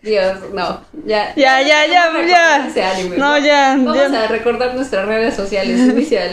[0.01, 0.81] Dios, no.
[1.05, 2.09] Ya, Ya, ya, ya, ya.
[2.11, 4.23] recordar ese anime, No, ya, Vamos ya.
[4.23, 5.79] a recordar nuestras redes sociales.
[5.93, 6.23] Inicia.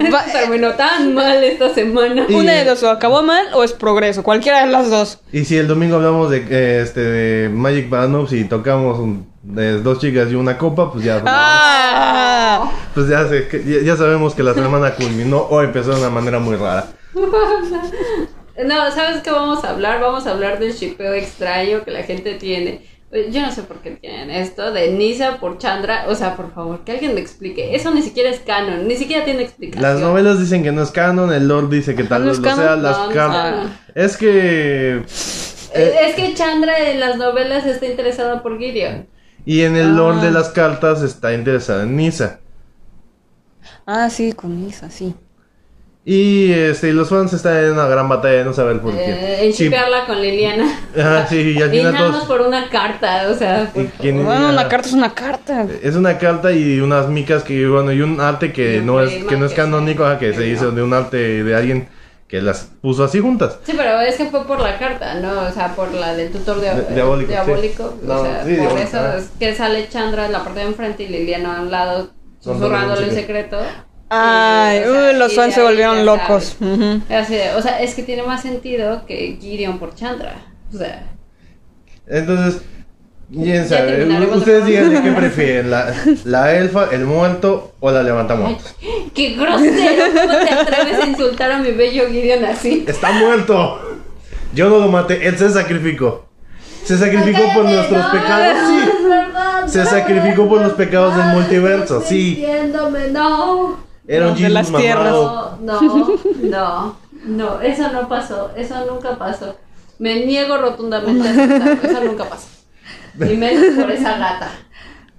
[0.12, 2.26] Va- Terminó tan mal esta semana.
[2.28, 5.18] Y- Una de dos, o acabó mal o es progreso, cualquiera de las dos.
[5.32, 9.80] Y si el domingo hablamos de, eh, este, de Magic Noobs y tocamos un- de
[9.80, 12.70] dos chicas y una copa, pues ya, ¡Ah!
[12.94, 16.56] pues ya, ya, ya sabemos que la semana culminó o empezó de una manera muy
[16.56, 16.86] rara.
[18.64, 20.00] No, ¿sabes qué vamos a hablar?
[20.00, 22.86] Vamos a hablar del shipeo extraño que la gente tiene.
[23.30, 26.06] Yo no sé por qué tienen esto de Nisa por Chandra.
[26.08, 27.74] O sea, por favor, que alguien me explique.
[27.74, 29.82] Eso ni siquiera es canon, ni siquiera tiene explicación.
[29.82, 32.44] Las novelas dicen que no es canon, el Lord dice que tal ¿No vez es
[32.44, 33.52] lo sea, las es cartas...
[33.52, 33.78] canon.
[33.94, 35.02] Es que...
[35.74, 39.06] Eh, Es que Chandra en las novelas está interesada por Gideon.
[39.44, 40.24] Y en el Lord Ah.
[40.24, 42.40] de las cartas está interesada en Nisa.
[43.86, 45.14] Ah, sí, con Isa, sí.
[46.08, 48.96] Y este, los fans están en una gran batalla de no saber por Eh,
[49.40, 49.46] qué.
[49.46, 49.68] en Sí.
[50.06, 50.78] con Liliana.
[50.96, 52.24] Ajá, sí, y al Y final todos...
[52.26, 55.66] por una carta, o sea, por y quién- Bueno, una carta es una carta.
[55.82, 59.24] Es una carta y unas micas que, bueno, y un arte que un no es,
[59.24, 60.70] que no es canónico, se- ajá, que se que hizo no.
[60.70, 61.88] de un arte de alguien
[62.28, 63.58] que las puso así juntas.
[63.64, 65.40] Sí, pero es que fue por la carta, ¿no?
[65.48, 67.94] O sea, por la del tutor de, De- diabólico, diabólico.
[68.00, 68.06] sí.
[68.08, 69.16] O No, sea, sí, por diabólico, eso ajá.
[69.18, 73.08] es que sale Chandra en la parte de enfrente y Liliana a un lado susurrándole
[73.08, 73.58] en secreto.
[74.08, 76.56] Ay, Y, o sea, uy, los fans se volvieron locos.
[77.10, 80.36] Así o sea, es que tiene más sentido que Gideon por Chandra.
[80.72, 81.02] O sea,
[82.06, 82.62] Entonces,
[83.32, 85.92] quién sabe, ustedes de- digan de qué prefieren, la,
[86.24, 88.74] la elfa, el muerto o la levantamuertos.
[89.14, 90.04] ¡qué grosero!
[90.14, 92.84] ¿Cómo te atreves a insultar a mi bello Gideon así?
[92.86, 93.80] Está muerto.
[94.54, 96.26] Yo no lo maté, él se sacrificó.
[96.84, 98.90] Se sacrificó por Cállate, nuestros no, pecados, sí.
[98.96, 102.46] es verdad, Se no, sacrificó por los pecados del multiverso, sí.
[103.12, 103.84] no.
[104.08, 105.12] Era un Los de las Jesus tierras.
[105.12, 105.58] mamado.
[105.60, 109.56] No, no, no, no, eso no pasó, eso nunca pasó.
[109.98, 112.48] Me niego rotundamente a aceptarlo, eso nunca pasó.
[113.18, 114.50] Y menos por esa gata.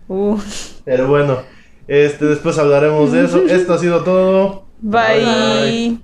[0.08, 0.38] Uh,
[0.86, 1.40] Pero bueno,
[1.88, 3.46] este después hablaremos de eso.
[3.48, 4.66] Esto ha sido todo.
[4.80, 6.00] bye.